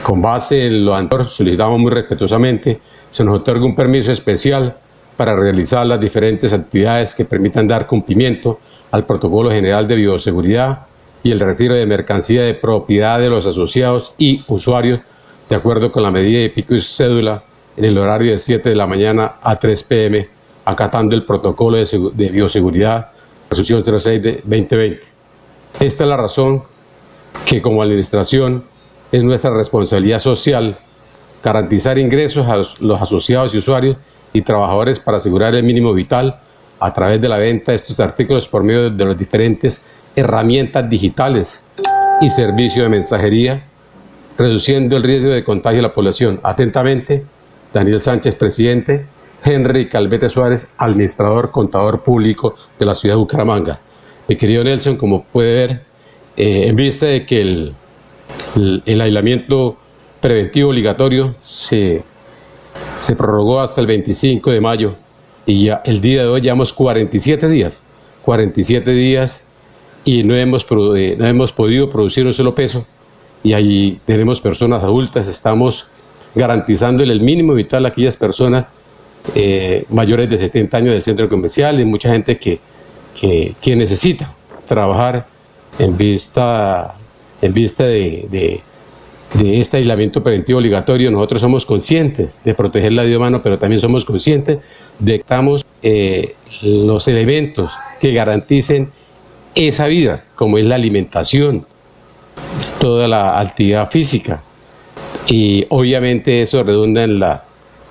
Con 0.04 0.22
base 0.22 0.68
en 0.68 0.86
lo 0.86 0.94
anterior, 0.94 1.30
solicitamos 1.30 1.80
muy 1.80 1.92
respetuosamente 1.92 2.80
se 3.16 3.24
nos 3.24 3.38
otorga 3.40 3.66
un 3.66 3.78
permiso 3.78 4.12
especial 4.12 4.76
para 5.18 5.36
realizar 5.36 5.86
las 5.86 6.00
diferentes 6.00 6.54
actividades 6.54 7.16
que 7.16 7.26
permitan 7.26 7.68
dar 7.68 7.88
cumplimiento 7.88 8.60
al 8.92 9.06
protocolo 9.06 9.52
general 9.52 9.88
de 9.88 9.96
bioseguridad 9.96 10.88
y 11.24 11.32
el 11.32 11.40
retiro 11.40 11.76
de 11.76 11.86
mercancía 11.86 12.44
de 12.44 12.54
propiedad 12.54 13.20
de 13.20 13.30
los 13.30 13.46
asociados 13.46 14.14
y 14.18 14.44
usuarios 14.48 15.00
de 15.50 15.56
acuerdo 15.56 15.92
con 15.92 16.04
la 16.04 16.12
medida 16.12 16.40
de 16.40 16.50
pico 16.50 16.76
y 16.76 16.82
cédula 16.82 17.44
en 17.78 17.86
el 17.86 17.98
horario 17.98 18.32
de 18.32 18.38
7 18.38 18.70
de 18.70 18.76
la 18.76 18.88
mañana 18.88 19.36
a 19.42 19.58
3 19.58 19.84
pm, 19.84 20.30
acatando 20.66 21.16
el 21.16 21.26
protocolo 21.26 21.78
de, 21.78 22.30
bioseguridad, 22.30 23.12
resolución 23.50 23.84
06 23.84 24.22
de 24.22 24.32
2020. 24.44 25.00
Esta 25.80 26.04
es 26.04 26.10
la 26.10 26.18
razón 26.18 26.64
que 27.46 27.62
como 27.62 27.84
administración 27.84 28.64
es 29.12 29.24
nuestra 29.24 29.52
responsabilidad 29.52 30.20
social 30.20 30.78
garantizar 31.44 32.00
ingresos 32.00 32.48
a 32.48 32.58
los 32.58 33.02
asociados 33.02 33.54
y 33.54 33.60
usuarios 33.60 33.98
y 34.36 34.42
trabajadores 34.42 35.00
para 35.00 35.18
asegurar 35.18 35.56
el 35.56 35.64
mínimo 35.64 35.94
vital 35.94 36.38
a 36.80 36.94
través 36.94 37.22
de 37.22 37.30
la 37.30 37.38
venta 37.38 37.72
de 37.72 37.78
estos 37.78 38.00
artículos 38.02 38.48
por 38.50 38.64
medio 38.64 38.90
de 38.90 39.06
las 39.06 39.18
diferentes 39.18 39.82
herramientas 40.14 40.90
digitales 40.90 41.62
y 42.20 42.30
servicios 42.30 42.84
de 42.84 42.90
mensajería, 42.90 43.66
reduciendo 44.38 44.98
el 44.98 45.04
riesgo 45.04 45.30
de 45.30 45.44
contagio 45.44 45.80
a 45.80 45.84
la 45.84 45.94
población. 45.94 46.42
Atentamente, 46.44 47.24
Daniel 47.74 48.02
Sánchez, 48.02 48.36
presidente, 48.36 49.06
Henry 49.44 49.88
Calvete 49.88 50.30
Suárez, 50.30 50.68
administrador, 50.78 51.52
contador 51.52 52.04
público 52.04 52.56
de 52.78 52.86
la 52.86 52.94
ciudad 52.94 53.16
de 53.16 53.20
Bucaramanga. 53.20 53.80
Mi 54.28 54.36
querido 54.36 54.66
Nelson, 54.66 54.98
como 54.98 55.24
puede 55.24 55.54
ver, 55.54 55.82
eh, 56.36 56.68
en 56.68 56.76
vista 56.76 57.06
de 57.06 57.26
que 57.26 57.40
el, 57.40 57.76
el 58.86 59.02
aislamiento 59.02 59.78
preventivo 60.20 60.70
obligatorio 60.70 61.36
se, 61.42 62.04
se 62.98 63.16
prorrogó 63.16 63.62
hasta 63.62 63.82
el 63.82 63.88
25 63.88 64.52
de 64.52 64.62
mayo 64.62 64.96
y 65.46 65.66
ya 65.66 65.82
el 65.86 66.02
día 66.02 66.22
de 66.22 66.28
hoy 66.28 66.42
llevamos 66.42 66.74
47 66.74 67.50
días, 67.50 67.80
47 68.24 68.92
días 68.92 69.44
y 70.04 70.24
no 70.24 70.36
hemos, 70.36 70.66
eh, 70.96 71.16
no 71.18 71.28
hemos 71.28 71.52
podido 71.52 71.90
producir 71.90 72.26
un 72.26 72.34
solo 72.34 72.56
peso 72.56 72.86
y 73.44 73.54
ahí 73.54 74.00
tenemos 74.06 74.42
personas 74.42 74.84
adultas, 74.84 75.28
estamos 75.28 75.88
garantizándole 76.34 77.14
el 77.14 77.22
mínimo 77.22 77.54
vital 77.54 77.86
a 77.86 77.90
aquellas 77.90 78.18
personas 78.18 78.68
eh, 79.34 79.86
mayores 79.90 80.30
de 80.30 80.38
70 80.38 80.78
años 80.78 80.94
del 80.94 81.02
centro 81.02 81.30
comercial 81.30 81.80
y 81.80 81.86
mucha 81.86 82.10
gente 82.10 82.38
que, 82.38 82.60
que, 83.14 83.76
necesita 83.76 84.36
trabajar 84.68 85.28
en 85.80 85.96
vista, 85.98 86.96
en 87.42 87.54
vista 87.54 87.86
de 87.86 88.62
de 89.38 89.60
este 89.60 89.78
aislamiento 89.78 90.24
preventivo 90.24 90.60
obligatorio, 90.60 91.12
nosotros 91.12 91.42
somos 91.42 91.66
conscientes 91.66 92.36
de 92.44 92.54
proteger 92.54 92.94
la 92.94 93.04
vida 93.04 93.18
humana, 93.18 93.42
pero 93.42 93.60
también 93.60 93.82
somos 93.82 94.06
conscientes 94.06 94.60
de 95.00 95.14
que 95.14 95.22
estamos 95.22 95.66
eh, 95.82 96.36
los 96.62 97.08
elementos 97.08 97.72
que 98.00 98.14
garanticen 98.14 98.92
esa 99.54 99.88
vida, 99.88 100.24
como 100.36 100.58
es 100.58 100.66
la 100.66 100.76
alimentación, 100.76 101.66
toda 102.80 103.08
la 103.08 103.40
actividad 103.40 103.90
física. 103.90 104.42
Y 105.28 105.66
obviamente 105.70 106.42
eso 106.42 106.64
redunda 106.64 107.04
en 107.04 107.20
la 107.20 107.44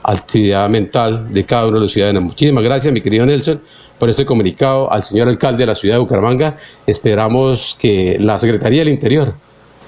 actividad 0.02 0.68
mental 0.68 1.30
de 1.30 1.44
cada 1.44 1.66
uno 1.66 1.76
de 1.76 1.80
los 1.82 1.92
ciudadanos. 1.92 2.22
Muchísimas 2.22 2.62
gracias, 2.62 2.92
mi 2.92 3.00
querido 3.00 3.26
Nelson, 3.26 3.60
por 3.98 4.08
este 4.08 4.24
comunicado 4.24 4.90
al 4.92 5.02
señor 5.02 5.28
alcalde 5.28 5.58
de 5.58 5.66
la 5.66 5.74
ciudad 5.74 5.96
de 5.96 6.00
Bucaramanga. 6.00 6.56
Esperamos 6.86 7.76
que 7.78 8.16
la 8.20 8.38
Secretaría 8.38 8.80
del 8.80 8.88
Interior 8.88 9.34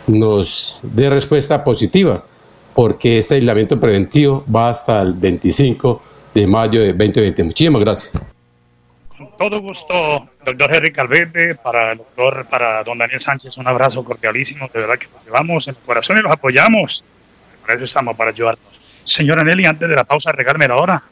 nos 0.07 0.81
dé 0.83 1.11
respuesta 1.11 1.63
positiva, 1.63 2.25
porque 2.75 3.19
este 3.19 3.35
aislamiento 3.35 3.79
preventivo 3.79 4.45
va 4.55 4.69
hasta 4.69 5.03
el 5.03 5.13
25 5.15 6.03
de 6.35 6.47
mayo 6.47 6.81
de 6.81 6.93
2020. 6.93 7.45
Muchísimas 7.45 7.81
gracias. 7.81 8.13
Con 9.17 9.31
todo 9.39 9.61
gusto, 9.61 10.29
doctor 10.45 10.75
Henry 10.75 10.93
Calvete, 10.93 11.55
para 11.55 11.93
el 11.93 11.99
doctor, 11.99 12.47
para 12.51 12.85
don 12.85 12.99
Daniel 12.99 13.21
Sánchez, 13.21 13.57
un 13.57 13.67
abrazo 13.67 14.05
cordialísimo, 14.05 14.69
de 14.73 14.81
verdad 14.81 14.99
que 14.99 15.07
nos 15.15 15.25
llevamos 15.25 15.67
en 15.69 15.75
el 15.75 15.81
corazón 15.81 16.19
y 16.19 16.21
los 16.21 16.31
apoyamos. 16.31 17.03
Para 17.63 17.75
eso 17.75 17.85
estamos, 17.87 18.15
para 18.15 18.31
ayudarnos. 18.31 18.81
Señora 19.05 19.43
Nelly, 19.43 19.65
antes 19.65 19.89
de 19.89 19.97
la 19.97 20.05
pausa, 20.05 20.33
regálme 20.33 20.69
la 20.69 20.77
hora. 20.77 21.03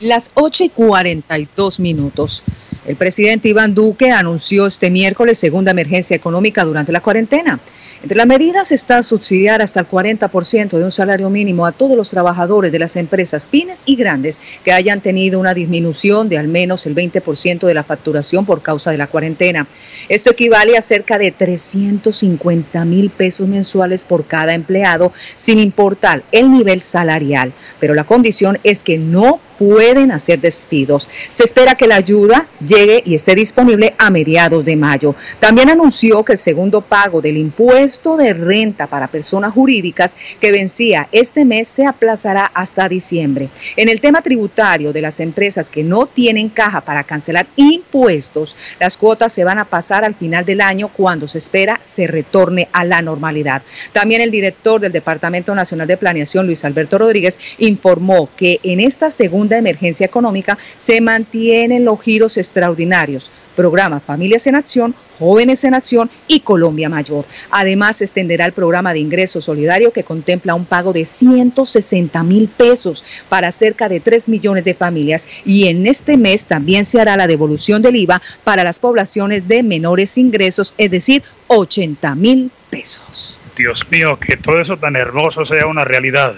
Las 0.00 0.30
8 0.34 0.64
y 0.64 0.68
42 0.70 1.78
minutos. 1.78 2.42
El 2.86 2.96
presidente 2.96 3.48
Iván 3.48 3.74
Duque 3.74 4.10
anunció 4.10 4.66
este 4.66 4.90
miércoles 4.90 5.38
segunda 5.38 5.72
emergencia 5.72 6.16
económica 6.16 6.64
durante 6.64 6.90
la 6.90 7.00
cuarentena. 7.00 7.60
Entre 8.00 8.16
las 8.16 8.28
medidas 8.28 8.70
está 8.70 9.02
subsidiar 9.02 9.60
hasta 9.60 9.80
el 9.80 9.88
40% 9.88 10.78
de 10.78 10.84
un 10.84 10.92
salario 10.92 11.30
mínimo 11.30 11.66
a 11.66 11.72
todos 11.72 11.96
los 11.96 12.10
trabajadores 12.10 12.70
de 12.70 12.78
las 12.78 12.94
empresas 12.94 13.44
pymes 13.44 13.82
y 13.86 13.96
grandes 13.96 14.40
que 14.64 14.70
hayan 14.70 15.00
tenido 15.00 15.40
una 15.40 15.52
disminución 15.52 16.28
de 16.28 16.38
al 16.38 16.46
menos 16.46 16.86
el 16.86 16.94
20% 16.94 17.66
de 17.66 17.74
la 17.74 17.82
facturación 17.82 18.46
por 18.46 18.62
causa 18.62 18.92
de 18.92 18.98
la 18.98 19.08
cuarentena. 19.08 19.66
Esto 20.08 20.30
equivale 20.30 20.76
a 20.76 20.82
cerca 20.82 21.18
de 21.18 21.32
350 21.32 22.84
mil 22.84 23.10
pesos 23.10 23.48
mensuales 23.48 24.04
por 24.04 24.24
cada 24.26 24.54
empleado, 24.54 25.12
sin 25.34 25.58
importar 25.58 26.22
el 26.30 26.52
nivel 26.52 26.82
salarial. 26.82 27.52
Pero 27.80 27.94
la 27.94 28.04
condición 28.04 28.60
es 28.62 28.84
que 28.84 28.96
no 28.96 29.40
pueden 29.58 30.12
hacer 30.12 30.40
despidos. 30.40 31.08
Se 31.30 31.44
espera 31.44 31.74
que 31.74 31.86
la 31.86 31.96
ayuda 31.96 32.46
llegue 32.64 33.02
y 33.04 33.14
esté 33.14 33.34
disponible 33.34 33.94
a 33.98 34.10
mediados 34.10 34.64
de 34.64 34.76
mayo. 34.76 35.14
También 35.40 35.70
anunció 35.70 36.24
que 36.24 36.32
el 36.32 36.38
segundo 36.38 36.80
pago 36.80 37.20
del 37.20 37.36
impuesto 37.36 38.16
de 38.16 38.32
renta 38.32 38.86
para 38.86 39.08
personas 39.08 39.52
jurídicas 39.52 40.16
que 40.40 40.52
vencía 40.52 41.08
este 41.12 41.44
mes 41.44 41.68
se 41.68 41.86
aplazará 41.86 42.50
hasta 42.54 42.88
diciembre. 42.88 43.48
En 43.76 43.88
el 43.88 44.00
tema 44.00 44.22
tributario 44.22 44.92
de 44.92 45.02
las 45.02 45.20
empresas 45.20 45.70
que 45.70 45.82
no 45.82 46.06
tienen 46.06 46.48
caja 46.48 46.80
para 46.80 47.04
cancelar 47.04 47.46
impuestos, 47.56 48.54
las 48.78 48.96
cuotas 48.96 49.32
se 49.32 49.44
van 49.44 49.58
a 49.58 49.64
pasar 49.64 50.04
al 50.04 50.14
final 50.14 50.44
del 50.44 50.60
año 50.60 50.88
cuando 50.88 51.26
se 51.28 51.38
espera 51.38 51.80
se 51.82 52.06
retorne 52.06 52.68
a 52.72 52.84
la 52.84 53.02
normalidad. 53.02 53.62
También 53.92 54.20
el 54.20 54.30
director 54.30 54.80
del 54.80 54.92
Departamento 54.92 55.54
Nacional 55.54 55.86
de 55.86 55.96
Planeación, 55.96 56.46
Luis 56.46 56.64
Alberto 56.64 56.98
Rodríguez, 56.98 57.38
informó 57.58 58.28
que 58.36 58.60
en 58.62 58.80
esta 58.80 59.10
segunda 59.10 59.47
de 59.48 59.58
emergencia 59.58 60.06
económica 60.06 60.58
se 60.76 61.00
mantienen 61.00 61.84
los 61.84 62.00
giros 62.00 62.36
extraordinarios. 62.36 63.30
Programa 63.58 63.98
Familias 63.98 64.46
en 64.46 64.54
Acción, 64.54 64.94
Jóvenes 65.18 65.64
en 65.64 65.74
Acción 65.74 66.08
y 66.28 66.40
Colombia 66.40 66.88
Mayor. 66.88 67.24
Además, 67.50 67.96
se 67.96 68.04
extenderá 68.04 68.46
el 68.46 68.52
programa 68.52 68.92
de 68.92 69.00
ingreso 69.00 69.40
solidario 69.40 69.92
que 69.92 70.04
contempla 70.04 70.54
un 70.54 70.64
pago 70.64 70.92
de 70.92 71.04
160 71.04 72.22
mil 72.22 72.46
pesos 72.48 73.04
para 73.28 73.50
cerca 73.50 73.88
de 73.88 73.98
3 73.98 74.28
millones 74.28 74.64
de 74.64 74.74
familias 74.74 75.26
y 75.44 75.66
en 75.66 75.88
este 75.88 76.16
mes 76.16 76.46
también 76.46 76.84
se 76.84 77.00
hará 77.00 77.16
la 77.16 77.26
devolución 77.26 77.82
del 77.82 77.96
IVA 77.96 78.22
para 78.44 78.62
las 78.62 78.78
poblaciones 78.78 79.48
de 79.48 79.64
menores 79.64 80.16
ingresos, 80.18 80.72
es 80.78 80.92
decir, 80.92 81.24
80 81.48 82.14
mil 82.14 82.52
pesos. 82.70 83.38
Dios 83.56 83.84
mío, 83.90 84.18
que 84.20 84.36
todo 84.36 84.60
eso 84.60 84.76
tan 84.76 84.94
hermoso 84.94 85.44
sea 85.44 85.66
una 85.66 85.84
realidad. 85.84 86.36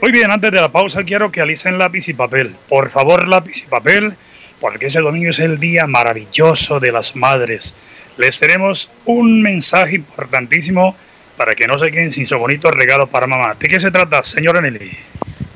Muy 0.00 0.12
bien, 0.12 0.30
antes 0.30 0.50
de 0.50 0.60
la 0.60 0.72
pausa 0.72 1.04
quiero 1.04 1.30
que 1.30 1.42
alicen 1.42 1.76
lápiz 1.76 2.08
y 2.08 2.14
papel. 2.14 2.54
Por 2.68 2.88
favor, 2.88 3.28
lápiz 3.28 3.58
y 3.58 3.66
papel, 3.66 4.14
porque 4.58 4.86
ese 4.86 5.00
domingo 5.00 5.28
es 5.28 5.38
el 5.40 5.60
día 5.60 5.86
maravilloso 5.86 6.80
de 6.80 6.90
las 6.90 7.14
madres. 7.14 7.74
Les 8.16 8.40
tenemos 8.40 8.90
un 9.04 9.42
mensaje 9.42 9.96
importantísimo 9.96 10.96
para 11.36 11.54
que 11.54 11.66
no 11.66 11.78
se 11.78 11.90
queden 11.90 12.10
sin 12.10 12.26
su 12.26 12.38
bonito 12.38 12.70
regalo 12.70 13.08
para 13.08 13.26
mamá. 13.26 13.54
¿De 13.60 13.68
qué 13.68 13.78
se 13.78 13.90
trata, 13.90 14.22
señora 14.22 14.62
Nelly? 14.62 14.90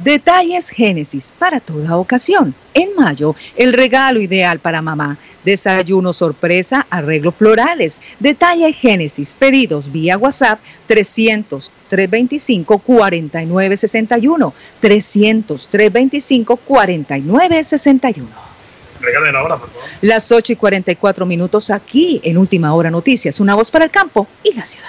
Detalles 0.04 0.68
Génesis 0.68 1.32
para 1.38 1.60
toda 1.60 1.96
ocasión. 1.96 2.54
En 2.74 2.94
mayo, 2.94 3.34
el 3.56 3.72
regalo 3.72 4.20
ideal 4.20 4.58
para 4.58 4.82
mamá. 4.82 5.16
Desayuno 5.42 6.12
sorpresa, 6.12 6.86
arreglos 6.90 7.34
florales. 7.34 8.02
Detalle 8.20 8.74
Génesis. 8.74 9.32
Pedidos 9.32 9.90
vía 9.90 10.18
WhatsApp 10.18 10.60
300 10.86 11.72
325 11.94 12.78
4961. 12.78 14.54
300 14.80 15.68
325 15.68 16.56
4961. 16.56 18.28
Regalen 19.00 19.36
ahora, 19.36 19.56
por 19.58 19.68
favor. 19.68 19.84
Las 20.00 20.32
8 20.32 20.54
y 20.54 20.56
44 20.56 21.26
minutos 21.26 21.70
aquí 21.70 22.20
en 22.24 22.38
Última 22.38 22.74
Hora 22.74 22.90
Noticias. 22.90 23.38
Una 23.38 23.54
voz 23.54 23.70
para 23.70 23.84
el 23.84 23.90
campo 23.90 24.26
y 24.42 24.54
la 24.54 24.64
ciudad. 24.64 24.88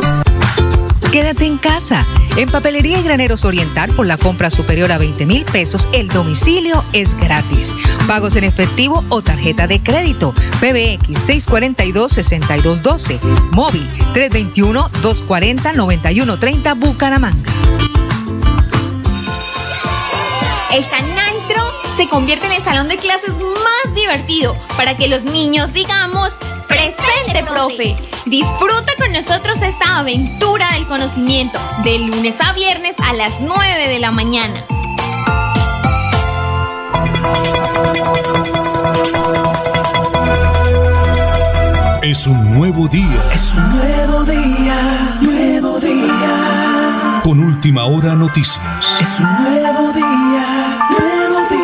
Quédate 1.11 1.45
en 1.45 1.57
casa. 1.57 2.05
En 2.37 2.49
Papelería 2.49 2.97
y 2.97 3.03
Graneros 3.03 3.43
Oriental, 3.43 3.91
por 3.91 4.07
la 4.07 4.17
compra 4.17 4.49
superior 4.49 4.93
a 4.93 4.97
20 4.97 5.25
mil 5.25 5.43
pesos, 5.43 5.89
el 5.91 6.07
domicilio 6.07 6.85
es 6.93 7.15
gratis. 7.15 7.75
Pagos 8.07 8.37
en 8.37 8.45
efectivo 8.45 9.03
o 9.09 9.21
tarjeta 9.21 9.67
de 9.67 9.83
crédito. 9.83 10.33
PBX 10.61 11.49
642-6212. 11.49 13.19
Móvil 13.51 13.85
321-240-9130 14.13 16.79
Bucaramanga. 16.79 17.51
El 20.73 20.87
Canantro 20.87 21.61
se 21.97 22.07
convierte 22.07 22.45
en 22.45 22.53
el 22.53 22.63
salón 22.63 22.87
de 22.87 22.95
clases 22.95 23.33
más 23.37 23.93
divertido 23.93 24.55
para 24.77 24.95
que 24.95 25.09
los 25.09 25.25
niños 25.25 25.73
digamos 25.73 26.31
presente, 26.71 27.43
profe. 27.43 27.95
Disfruta 28.25 28.93
con 28.97 29.11
nosotros 29.11 29.61
esta 29.61 29.99
aventura 29.99 30.71
del 30.73 30.87
conocimiento 30.87 31.59
de 31.83 31.99
lunes 31.99 32.39
a 32.39 32.53
viernes 32.53 32.95
a 33.03 33.13
las 33.13 33.39
9 33.41 33.87
de 33.89 33.99
la 33.99 34.11
mañana. 34.11 34.63
Es 42.03 42.25
un 42.27 42.53
nuevo 42.53 42.87
día. 42.87 43.21
Es 43.33 43.53
un 43.53 43.69
nuevo 43.77 44.23
día, 44.25 45.17
nuevo 45.21 45.79
día. 45.79 47.21
Con 47.23 47.39
última 47.39 47.85
hora 47.85 48.15
noticias. 48.15 48.59
Es 48.99 49.19
un 49.19 49.27
nuevo 49.43 49.93
día, 49.93 50.79
nuevo 50.89 51.47
día. 51.49 51.61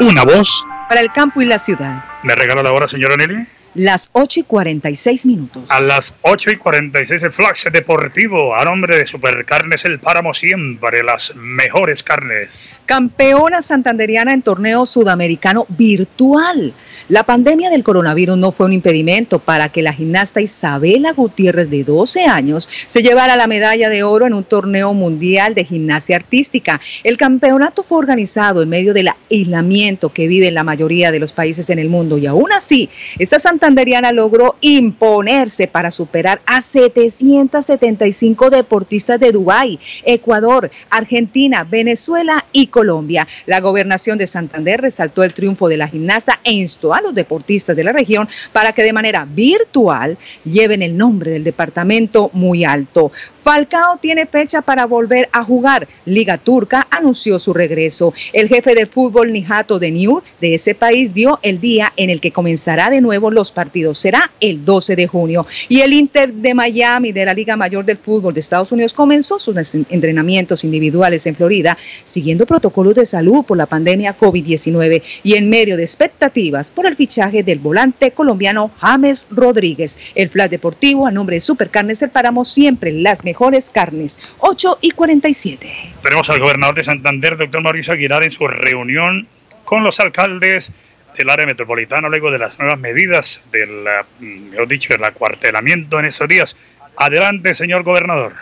Una 0.00 0.24
voz. 0.24 0.66
Para 0.90 1.02
el 1.02 1.12
campo 1.12 1.40
y 1.40 1.44
la 1.44 1.60
ciudad. 1.60 2.02
¿Me 2.24 2.34
regala 2.34 2.64
la 2.64 2.72
hora, 2.72 2.88
señora 2.88 3.14
Nelly? 3.16 3.46
Las 3.74 4.10
8 4.12 4.40
y 4.40 4.42
46 4.42 5.26
minutos. 5.26 5.62
A 5.68 5.80
las 5.80 6.12
8 6.22 6.50
y 6.50 6.56
46 6.56 7.22
el 7.22 7.32
Flax 7.32 7.66
Deportivo, 7.72 8.54
a 8.54 8.64
nombre 8.64 8.96
de 8.96 9.06
Supercarnes 9.06 9.84
El 9.84 10.00
Páramo, 10.00 10.34
siempre 10.34 11.04
las 11.04 11.34
mejores 11.36 12.02
carnes. 12.02 12.68
Campeona 12.86 13.62
santanderiana 13.62 14.32
en 14.32 14.42
torneo 14.42 14.86
sudamericano 14.86 15.66
virtual. 15.68 16.72
La 17.10 17.24
pandemia 17.24 17.70
del 17.70 17.82
coronavirus 17.82 18.38
no 18.38 18.52
fue 18.52 18.66
un 18.66 18.72
impedimento 18.72 19.40
para 19.40 19.68
que 19.68 19.82
la 19.82 19.92
gimnasta 19.92 20.40
Isabela 20.40 21.12
Gutiérrez, 21.12 21.68
de 21.68 21.82
12 21.82 22.26
años, 22.26 22.68
se 22.86 23.02
llevara 23.02 23.34
la 23.34 23.48
medalla 23.48 23.88
de 23.88 24.04
oro 24.04 24.28
en 24.28 24.34
un 24.34 24.44
torneo 24.44 24.94
mundial 24.94 25.56
de 25.56 25.64
gimnasia 25.64 26.14
artística. 26.14 26.80
El 27.02 27.16
campeonato 27.16 27.82
fue 27.82 27.98
organizado 27.98 28.62
en 28.62 28.68
medio 28.68 28.94
del 28.94 29.10
aislamiento 29.28 30.10
que 30.10 30.28
vive 30.28 30.52
la 30.52 30.62
mayoría 30.62 31.10
de 31.10 31.18
los 31.18 31.32
países 31.32 31.68
en 31.70 31.80
el 31.80 31.88
mundo 31.88 32.16
y 32.16 32.26
aún 32.26 32.52
así, 32.52 32.88
esta 33.18 33.40
santanderiana 33.60 34.10
logró 34.12 34.56
imponerse 34.62 35.66
para 35.66 35.90
superar 35.90 36.40
a 36.46 36.62
775 36.62 38.48
deportistas 38.48 39.20
de 39.20 39.32
Dubái, 39.32 39.78
Ecuador, 40.02 40.70
Argentina, 40.88 41.64
Venezuela 41.64 42.46
y 42.52 42.68
Colombia. 42.68 43.28
La 43.44 43.60
gobernación 43.60 44.16
de 44.16 44.26
Santander 44.26 44.80
resaltó 44.80 45.24
el 45.24 45.34
triunfo 45.34 45.68
de 45.68 45.76
la 45.76 45.88
gimnasta 45.88 46.40
e 46.42 46.52
instó 46.52 46.94
a 46.94 47.02
los 47.02 47.14
deportistas 47.14 47.76
de 47.76 47.84
la 47.84 47.92
región 47.92 48.30
para 48.54 48.72
que 48.72 48.82
de 48.82 48.94
manera 48.94 49.26
virtual 49.28 50.16
lleven 50.42 50.80
el 50.80 50.96
nombre 50.96 51.30
del 51.30 51.44
departamento 51.44 52.30
muy 52.32 52.64
alto. 52.64 53.12
Falcao 53.42 53.98
tiene 54.00 54.26
fecha 54.26 54.62
para 54.62 54.86
volver 54.86 55.28
a 55.32 55.44
jugar. 55.44 55.88
Liga 56.04 56.38
Turca 56.38 56.86
anunció 56.90 57.38
su 57.38 57.52
regreso. 57.52 58.12
El 58.32 58.48
jefe 58.48 58.74
de 58.74 58.86
fútbol 58.86 59.32
Nijato 59.32 59.78
de 59.78 59.90
New 59.90 60.22
de 60.40 60.54
ese 60.54 60.74
país 60.74 61.14
dio 61.14 61.38
el 61.42 61.60
día 61.60 61.92
en 61.96 62.10
el 62.10 62.20
que 62.20 62.32
comenzará 62.32 62.90
de 62.90 63.00
nuevo 63.00 63.30
los 63.30 63.52
partidos. 63.52 63.98
Será 63.98 64.30
el 64.40 64.64
12 64.64 64.96
de 64.96 65.06
junio. 65.06 65.46
Y 65.68 65.80
el 65.80 65.92
Inter 65.92 66.32
de 66.32 66.54
Miami 66.54 67.12
de 67.12 67.24
la 67.24 67.34
Liga 67.34 67.56
Mayor 67.56 67.84
del 67.84 67.96
Fútbol 67.96 68.34
de 68.34 68.40
Estados 68.40 68.72
Unidos 68.72 68.94
comenzó 68.94 69.38
sus 69.38 69.56
entrenamientos 69.74 70.64
individuales 70.64 71.26
en 71.26 71.36
Florida, 71.36 71.76
siguiendo 72.04 72.46
protocolos 72.46 72.94
de 72.94 73.06
salud 73.06 73.44
por 73.44 73.56
la 73.56 73.66
pandemia 73.66 74.16
COVID-19 74.16 75.02
y 75.22 75.34
en 75.34 75.48
medio 75.48 75.76
de 75.76 75.82
expectativas 75.84 76.70
por 76.70 76.86
el 76.86 76.96
fichaje 76.96 77.42
del 77.42 77.58
volante 77.58 78.10
colombiano 78.10 78.70
James 78.78 79.26
Rodríguez. 79.30 79.98
El 80.14 80.28
Flash 80.28 80.50
Deportivo 80.50 81.06
a 81.06 81.10
nombre 81.10 81.36
de 81.36 81.40
Supercarnes 81.40 82.02
El 82.02 82.10
Páramo 82.10 82.44
siempre 82.44 82.92
las 82.92 83.24
mejores 83.30 83.70
carnes. 83.70 84.18
8 84.38 84.78
y 84.80 84.90
47. 84.90 85.92
Tenemos 86.02 86.28
al 86.30 86.40
gobernador 86.40 86.74
de 86.74 86.82
Santander, 86.82 87.36
doctor 87.36 87.62
Mauricio 87.62 87.92
Aguilar, 87.92 88.24
en 88.24 88.32
su 88.32 88.46
reunión 88.48 89.28
con 89.64 89.84
los 89.84 90.00
alcaldes 90.00 90.72
del 91.16 91.30
área 91.30 91.46
metropolitana 91.46 92.08
luego 92.08 92.32
de 92.32 92.38
las 92.38 92.58
nuevas 92.58 92.78
medidas 92.80 93.40
del, 93.52 93.84
mm, 94.18 94.50
mejor 94.50 94.66
dicho, 94.66 94.94
el 94.94 95.04
acuartelamiento 95.04 96.00
en 96.00 96.06
esos 96.06 96.26
días. 96.26 96.56
Adelante, 96.96 97.54
señor 97.54 97.84
gobernador. 97.84 98.32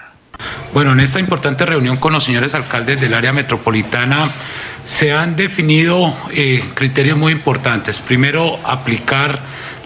Bueno, 0.73 0.93
en 0.93 1.01
esta 1.01 1.21
importante 1.21 1.67
reunión 1.67 1.99
con 1.99 2.15
los 2.15 2.25
señores 2.25 2.55
alcaldes 2.55 2.99
del 2.99 3.13
área 3.13 3.33
metropolitana 3.33 4.25
se 4.85 5.13
han 5.13 5.37
definido 5.37 6.17
eh, 6.33 6.65
criterios 6.75 7.19
muy 7.19 7.33
importantes. 7.33 7.99
Primero, 7.99 8.59
aplicar 8.65 9.39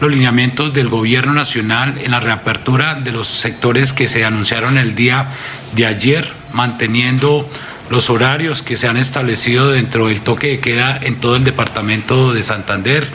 los 0.03 0.11
lineamientos 0.11 0.75
del 0.75 0.89
gobierno 0.89 1.33
nacional 1.33 1.95
en 2.03 2.11
la 2.11 2.19
reapertura 2.19 2.97
de 2.97 3.13
los 3.13 3.29
sectores 3.29 3.93
que 3.93 4.09
se 4.09 4.25
anunciaron 4.25 4.77
el 4.77 4.97
día 4.97 5.29
de 5.77 5.87
ayer, 5.87 6.33
manteniendo 6.53 7.49
los 7.89 8.11
horarios 8.11 8.63
que 8.63 8.77
se 8.77 8.89
han 8.89 8.97
establecido 8.97 9.71
dentro 9.71 10.09
del 10.09 10.23
toque 10.23 10.49
de 10.49 10.61
queda 10.61 10.99
en 11.01 11.21
todo 11.21 11.37
el 11.37 11.45
departamento 11.45 12.33
de 12.33 12.43
Santander. 12.43 13.07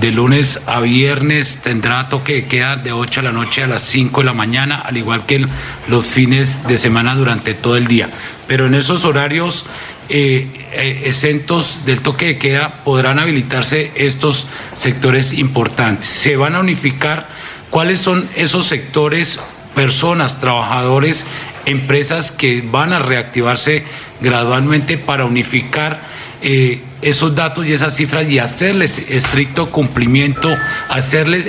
De 0.00 0.12
lunes 0.12 0.62
a 0.66 0.78
viernes 0.80 1.62
tendrá 1.62 2.08
toque 2.08 2.34
de 2.34 2.46
queda 2.46 2.76
de 2.76 2.92
8 2.92 3.22
de 3.22 3.26
la 3.26 3.32
noche 3.32 3.64
a 3.64 3.66
las 3.66 3.82
5 3.82 4.20
de 4.20 4.24
la 4.24 4.32
mañana, 4.32 4.76
al 4.76 4.96
igual 4.96 5.26
que 5.26 5.44
los 5.88 6.06
fines 6.06 6.66
de 6.68 6.78
semana 6.78 7.16
durante 7.16 7.54
todo 7.54 7.76
el 7.76 7.88
día. 7.88 8.08
Pero 8.46 8.66
en 8.66 8.74
esos 8.74 9.04
horarios 9.04 9.66
eh, 10.12 10.48
eh, 10.72 11.02
exentos 11.04 11.86
del 11.86 12.00
toque 12.00 12.26
de 12.26 12.38
queda 12.38 12.82
podrán 12.82 13.20
habilitarse 13.20 13.92
estos 13.94 14.48
sectores 14.74 15.32
importantes. 15.32 16.08
Se 16.08 16.34
van 16.34 16.56
a 16.56 16.60
unificar 16.60 17.28
cuáles 17.70 18.00
son 18.00 18.28
esos 18.34 18.66
sectores, 18.66 19.38
personas, 19.76 20.40
trabajadores, 20.40 21.26
empresas 21.64 22.32
que 22.32 22.60
van 22.60 22.92
a 22.92 22.98
reactivarse 22.98 23.84
gradualmente 24.20 24.98
para 24.98 25.26
unificar 25.26 26.00
eh, 26.42 26.80
esos 27.02 27.36
datos 27.36 27.68
y 27.68 27.72
esas 27.72 27.94
cifras 27.94 28.28
y 28.28 28.40
hacerles 28.40 29.10
estricto 29.10 29.70
cumplimiento, 29.70 30.52
hacerles 30.88 31.48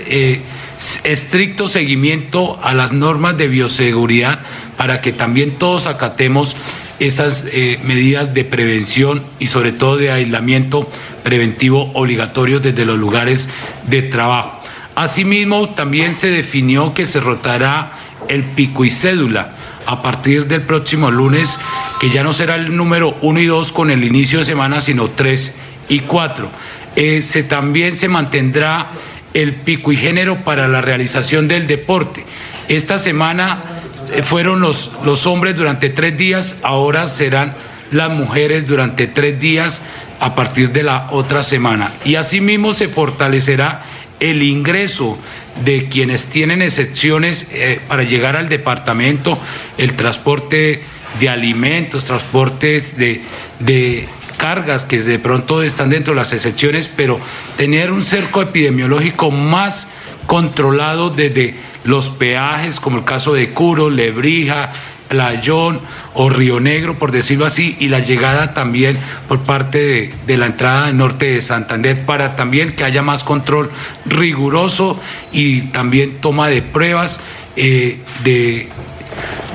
estricto 1.03 1.67
seguimiento 1.67 2.59
a 2.61 2.75
las 2.75 2.91
normas 2.91 3.37
de 3.37 3.47
bioseguridad 3.47 4.41
para 4.77 5.01
que 5.01 5.13
también 5.13 5.57
todos 5.57 5.87
acatemos 5.87 6.55
esas 7.01 7.45
eh, 7.51 7.79
medidas 7.83 8.33
de 8.33 8.43
prevención 8.43 9.23
y 9.39 9.47
sobre 9.47 9.71
todo 9.71 9.97
de 9.97 10.11
aislamiento 10.11 10.89
preventivo 11.23 11.91
obligatorio 11.95 12.59
desde 12.59 12.85
los 12.85 12.99
lugares 12.99 13.49
de 13.87 14.03
trabajo. 14.03 14.61
Asimismo, 14.93 15.69
también 15.69 16.13
se 16.13 16.27
definió 16.27 16.93
que 16.93 17.07
se 17.07 17.19
rotará 17.19 17.93
el 18.27 18.43
pico 18.43 18.85
y 18.85 18.91
cédula 18.91 19.51
a 19.87 20.03
partir 20.03 20.45
del 20.45 20.61
próximo 20.61 21.09
lunes, 21.09 21.59
que 21.99 22.11
ya 22.11 22.23
no 22.23 22.33
será 22.33 22.55
el 22.55 22.75
número 22.77 23.17
1 23.21 23.39
y 23.39 23.45
2 23.47 23.71
con 23.71 23.89
el 23.89 24.03
inicio 24.03 24.39
de 24.39 24.45
semana, 24.45 24.79
sino 24.79 25.09
3 25.09 25.57
y 25.89 26.01
4. 26.01 26.49
Eh, 26.95 27.23
se, 27.23 27.41
también 27.41 27.97
se 27.97 28.09
mantendrá 28.09 28.91
el 29.33 29.55
pico 29.55 29.91
y 29.91 29.97
género 29.97 30.43
para 30.43 30.67
la 30.67 30.81
realización 30.81 31.47
del 31.47 31.65
deporte. 31.65 32.25
Esta 32.67 32.99
semana 32.99 33.70
fueron 34.23 34.61
los, 34.61 34.91
los 35.03 35.25
hombres 35.25 35.55
durante 35.55 35.89
tres 35.89 36.17
días, 36.17 36.57
ahora 36.63 37.07
serán 37.07 37.55
las 37.91 38.09
mujeres 38.09 38.65
durante 38.65 39.07
tres 39.07 39.39
días 39.39 39.81
a 40.19 40.35
partir 40.35 40.71
de 40.71 40.83
la 40.83 41.07
otra 41.11 41.43
semana. 41.43 41.91
Y 42.05 42.15
asimismo 42.15 42.73
se 42.73 42.87
fortalecerá 42.87 43.83
el 44.19 44.43
ingreso 44.43 45.17
de 45.65 45.89
quienes 45.89 46.27
tienen 46.27 46.61
excepciones 46.61 47.47
eh, 47.51 47.79
para 47.87 48.03
llegar 48.03 48.37
al 48.37 48.47
departamento, 48.47 49.37
el 49.77 49.93
transporte 49.93 50.83
de 51.19 51.29
alimentos, 51.29 52.05
transportes 52.05 52.97
de, 52.97 53.21
de 53.59 54.07
cargas 54.37 54.85
que 54.85 54.99
de 54.99 55.19
pronto 55.19 55.61
están 55.61 55.89
dentro 55.89 56.13
de 56.13 56.19
las 56.19 56.33
excepciones, 56.33 56.87
pero 56.87 57.19
tener 57.57 57.91
un 57.91 58.03
cerco 58.03 58.41
epidemiológico 58.41 59.31
más 59.31 59.87
controlado 60.27 61.09
desde 61.09 61.55
los 61.83 62.09
peajes, 62.09 62.79
como 62.79 62.97
el 62.97 63.03
caso 63.03 63.33
de 63.33 63.49
Curo, 63.49 63.89
Lebrija, 63.89 64.71
Playón 65.11 65.81
o 66.13 66.29
Río 66.29 66.61
Negro, 66.61 66.97
por 66.97 67.11
decirlo 67.11 67.45
así, 67.45 67.75
y 67.79 67.89
la 67.89 67.99
llegada 67.99 68.53
también 68.53 68.97
por 69.27 69.41
parte 69.41 70.13
de, 70.25 70.37
la 70.37 70.45
entrada 70.45 70.93
norte 70.93 71.33
de 71.33 71.41
Santander 71.41 72.05
para 72.05 72.37
también 72.37 72.75
que 72.77 72.85
haya 72.85 73.01
más 73.01 73.25
control 73.25 73.69
riguroso 74.05 74.99
y 75.33 75.63
también 75.63 76.17
toma 76.21 76.47
de 76.47 76.61
pruebas 76.61 77.19
eh, 77.57 77.99
de 78.23 78.69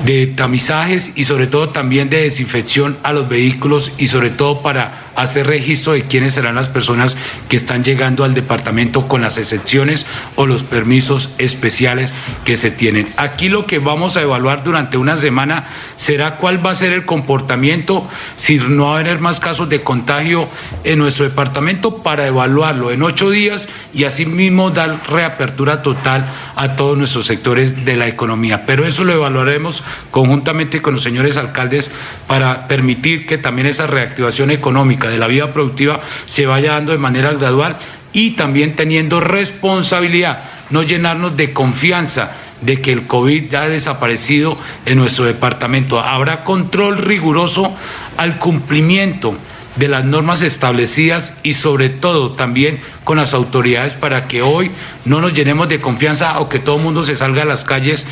de 0.05 0.27
tamizajes 0.27 1.13
y 1.15 1.23
sobre 1.23 1.47
todo 1.47 1.69
también 1.69 2.09
de 2.09 2.21
desinfección 2.21 2.97
a 3.03 3.13
los 3.13 3.27
vehículos 3.27 3.93
y 3.97 4.07
sobre 4.07 4.29
todo 4.29 4.61
para 4.61 5.06
hacer 5.17 5.47
registro 5.47 5.93
de 5.93 6.03
quiénes 6.03 6.35
serán 6.35 6.55
las 6.55 6.69
personas 6.69 7.17
que 7.49 7.55
están 7.55 7.83
llegando 7.83 8.23
al 8.23 8.35
departamento 8.35 9.07
con 9.07 9.21
las 9.21 9.37
excepciones 9.37 10.05
o 10.35 10.45
los 10.45 10.63
permisos 10.63 11.31
especiales 11.39 12.13
que 12.45 12.55
se 12.55 12.69
tienen. 12.69 13.07
Aquí 13.17 13.49
lo 13.49 13.65
que 13.65 13.79
vamos 13.79 14.15
a 14.15 14.21
evaluar 14.21 14.63
durante 14.63 14.95
una 14.97 15.17
semana 15.17 15.65
será 15.95 16.37
cuál 16.37 16.63
va 16.63 16.71
a 16.71 16.75
ser 16.75 16.93
el 16.93 17.05
comportamiento, 17.05 18.07
si 18.35 18.57
no 18.57 18.85
va 18.85 18.97
a 18.97 18.99
haber 18.99 19.19
más 19.19 19.39
casos 19.39 19.67
de 19.69 19.81
contagio 19.81 20.47
en 20.83 20.99
nuestro 20.99 21.25
departamento 21.25 22.03
para 22.03 22.27
evaluarlo 22.27 22.91
en 22.91 23.01
ocho 23.01 23.31
días 23.31 23.69
y 23.93 24.03
asimismo 24.03 24.69
dar 24.69 25.01
reapertura 25.09 25.81
total 25.81 26.25
a 26.55 26.75
todos 26.75 26.95
nuestros 26.95 27.25
sectores 27.25 27.85
de 27.85 27.95
la 27.95 28.07
economía. 28.07 28.65
Pero 28.67 28.85
eso 28.85 29.03
lo 29.03 29.13
evaluaremos 29.13 29.83
conjuntamente 30.11 30.81
con 30.81 30.93
los 30.93 31.01
señores 31.01 31.37
alcaldes 31.37 31.91
para 32.27 32.67
permitir 32.67 33.25
que 33.25 33.39
también 33.39 33.67
esa 33.67 33.87
reactivación 33.87 34.51
económica 34.51 35.06
de 35.07 35.17
la 35.17 35.27
vida 35.27 35.51
productiva 35.53 35.99
se 36.25 36.45
vaya 36.45 36.73
dando 36.73 36.91
de 36.91 36.97
manera 36.97 37.31
gradual 37.33 37.77
y 38.13 38.31
también 38.31 38.75
teniendo 38.75 39.19
responsabilidad, 39.19 40.43
no 40.69 40.83
llenarnos 40.83 41.37
de 41.37 41.53
confianza 41.53 42.31
de 42.61 42.81
que 42.81 42.91
el 42.91 43.05
COVID 43.05 43.49
ya 43.49 43.63
ha 43.63 43.69
desaparecido 43.69 44.57
en 44.85 44.97
nuestro 44.97 45.25
departamento. 45.25 45.99
Habrá 45.99 46.43
control 46.43 46.97
riguroso 46.97 47.75
al 48.17 48.39
cumplimiento 48.39 49.37
de 49.77 49.87
las 49.87 50.05
normas 50.05 50.41
establecidas 50.41 51.33
y 51.43 51.53
sobre 51.53 51.89
todo 51.89 52.31
también 52.31 52.79
con 53.03 53.17
las 53.17 53.33
autoridades 53.33 53.93
para 53.93 54.27
que 54.27 54.41
hoy 54.41 54.71
no 55.05 55.21
nos 55.21 55.33
llenemos 55.33 55.69
de 55.69 55.79
confianza 55.79 56.39
o 56.39 56.49
que 56.49 56.59
todo 56.59 56.77
el 56.77 56.83
mundo 56.83 57.03
se 57.03 57.15
salga 57.15 57.43
a 57.43 57.45
las 57.45 57.63
calles 57.63 58.07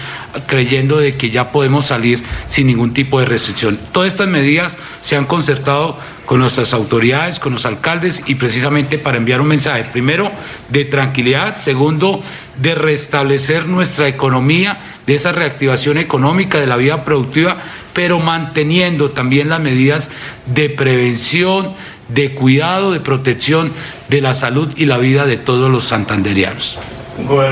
creyendo 0.48 0.98
de 0.98 1.16
que 1.16 1.32
ya 1.32 1.52
podemos 1.52 1.86
salir 1.86 2.24
sin 2.48 2.68
ningún 2.68 2.94
tipo 2.94 3.20
de 3.20 3.26
restricción. 3.26 3.78
Todas 3.92 4.08
estas 4.08 4.28
medidas 4.28 4.78
se 5.02 5.16
han 5.16 5.26
concertado 5.26 6.00
con 6.26 6.40
nuestras 6.40 6.74
autoridades, 6.74 7.40
con 7.40 7.54
los 7.54 7.66
alcaldes 7.66 8.24
y 8.26 8.36
precisamente 8.36 8.98
para 8.98 9.18
enviar 9.18 9.42
un 9.42 9.48
mensaje, 9.48 9.86
primero, 9.86 10.32
de 10.70 10.86
tranquilidad, 10.86 11.56
segundo, 11.56 12.22
de 12.58 12.76
restablecer 12.76 13.68
nuestra 13.68 14.08
economía, 14.08 14.80
de 15.08 15.16
esa 15.16 15.32
reactivación 15.32 15.98
económica 15.98 16.60
de 16.60 16.68
la 16.68 16.78
vida 16.78 17.04
productiva, 17.04 17.58
pero 17.94 18.20
manteniendo 18.20 19.12
también 19.12 19.50
las 19.50 19.60
medidas 19.60 20.12
de 20.46 20.70
prevención, 20.70 21.74
de 22.10 22.34
cuidado, 22.34 22.92
de 22.92 23.00
protección 23.00 23.72
de 24.10 24.22
la 24.22 24.34
salud 24.34 24.72
y 24.76 24.86
la 24.86 24.98
vida 24.98 25.26
de 25.26 25.38
todos 25.38 25.70
los 25.72 25.86
santanderianos. 25.86 26.80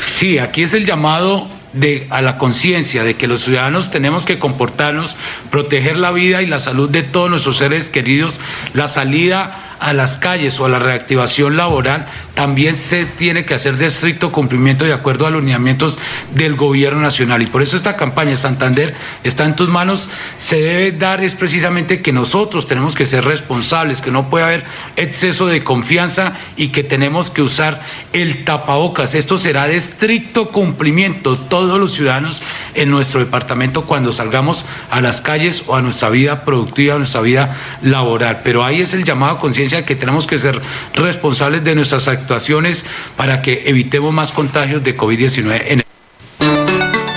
Sí, 0.02 0.40
aquí 0.40 0.64
es 0.64 0.74
el 0.74 0.86
llamado 0.86 1.48
de, 1.74 2.08
a 2.10 2.22
la 2.22 2.38
conciencia 2.38 3.04
de 3.04 3.16
que 3.16 3.28
los 3.28 3.42
ciudadanos 3.42 3.92
tenemos 3.92 4.26
que 4.26 4.40
comportarnos, 4.40 5.16
proteger 5.50 5.98
la 5.98 6.12
vida 6.12 6.42
y 6.42 6.46
la 6.46 6.60
salud 6.60 6.90
de 6.90 7.04
todos 7.04 7.30
nuestros 7.30 7.58
seres 7.58 7.90
queridos, 7.90 8.36
la 8.74 8.88
salida 8.88 9.73
a 9.84 9.94
las 9.94 10.18
calles 10.18 10.60
o 10.60 10.66
a 10.66 10.70
la 10.70 10.80
reactivación 10.80 11.58
laboral 11.58 12.06
también 12.36 12.76
se 12.76 13.06
tiene 13.06 13.46
que 13.46 13.54
hacer 13.54 13.76
de 13.78 13.86
estricto 13.86 14.32
cumplimiento 14.32 14.86
de 14.86 14.94
acuerdo 14.94 15.28
a 15.28 15.30
los 15.30 15.42
lineamientos 15.42 16.00
del 16.34 16.56
gobierno 16.56 17.02
nacional. 17.02 17.42
Y 17.42 17.48
por 17.48 17.62
eso 17.62 17.76
esta 17.76 17.98
campaña 17.98 18.38
Santander 18.38 18.96
está 19.24 19.46
en 19.46 19.56
tus 19.56 19.70
manos, 19.70 20.10
se 20.38 20.62
debe 20.62 20.92
dar 20.94 21.24
es 21.24 21.36
precisamente 21.36 22.02
que 22.02 22.14
nosotros 22.14 22.66
tenemos 22.66 22.96
que 22.96 23.06
ser 23.06 23.26
responsables, 23.26 24.02
que 24.02 24.10
no 24.10 24.30
puede 24.30 24.46
haber 24.46 24.64
exceso 24.96 25.48
de 25.48 25.64
confianza 25.64 26.34
y 26.56 26.70
que 26.70 26.84
tenemos 26.84 27.30
que 27.30 27.42
usar 27.42 27.82
el 28.14 28.46
tapabocas. 28.46 29.16
Esto 29.16 29.38
será 29.38 29.68
de 29.68 29.76
estricto 29.76 30.50
cumplimiento 30.50 31.38
todos 31.38 31.80
los 31.80 31.92
ciudadanos 31.94 32.42
en 32.74 32.90
nuestro 32.90 33.20
departamento 33.20 33.86
cuando 33.86 34.12
salgamos 34.12 34.66
a 34.90 35.02
las 35.02 35.22
calles 35.22 35.64
o 35.68 35.76
a 35.76 35.82
nuestra 35.82 36.10
vida 36.10 36.46
productiva, 36.46 36.96
a 36.96 36.98
nuestra 36.98 37.22
vida 37.22 37.56
laboral. 37.82 38.42
Pero 38.44 38.64
ahí 38.64 38.82
es 38.82 38.94
el 38.94 39.04
llamado 39.04 39.34
a 39.34 39.40
conciencia 39.40 39.73
que 39.82 39.96
tenemos 39.96 40.28
que 40.28 40.38
ser 40.38 40.62
responsables 40.94 41.64
de 41.64 41.74
nuestras 41.74 42.08
actuaciones 42.08 42.86
para 43.18 43.42
que 43.42 43.64
evitemos 43.66 44.14
más 44.14 44.32
contagios 44.32 44.84
de 44.84 44.96
COVID-19 44.96 45.64
en 45.68 45.80
el 45.80 45.84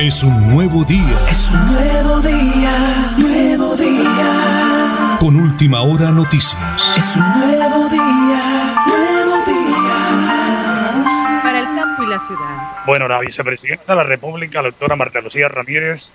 Es 0.00 0.22
un 0.22 0.50
nuevo 0.50 0.84
día. 0.84 1.18
Es 1.28 1.50
un 1.50 1.74
nuevo 1.74 2.20
día, 2.20 3.16
nuevo 3.16 3.74
día. 3.74 5.16
Con 5.18 5.34
última 5.34 5.80
hora 5.82 6.12
noticias. 6.12 6.94
Es 6.96 7.16
un 7.16 7.24
nuevo 7.40 7.88
día, 7.88 8.84
nuevo 8.86 9.44
día. 9.44 11.40
Para 11.42 11.58
el 11.58 11.64
campo 11.64 12.04
y 12.04 12.06
la 12.06 12.20
ciudad. 12.20 12.84
Bueno, 12.86 13.08
la 13.08 13.18
vicepresidenta 13.18 13.94
de 13.94 13.96
la 13.96 14.04
República, 14.04 14.62
la 14.62 14.68
doctora 14.68 14.94
Marta 14.94 15.20
Lucía 15.20 15.48
Ramírez, 15.48 16.12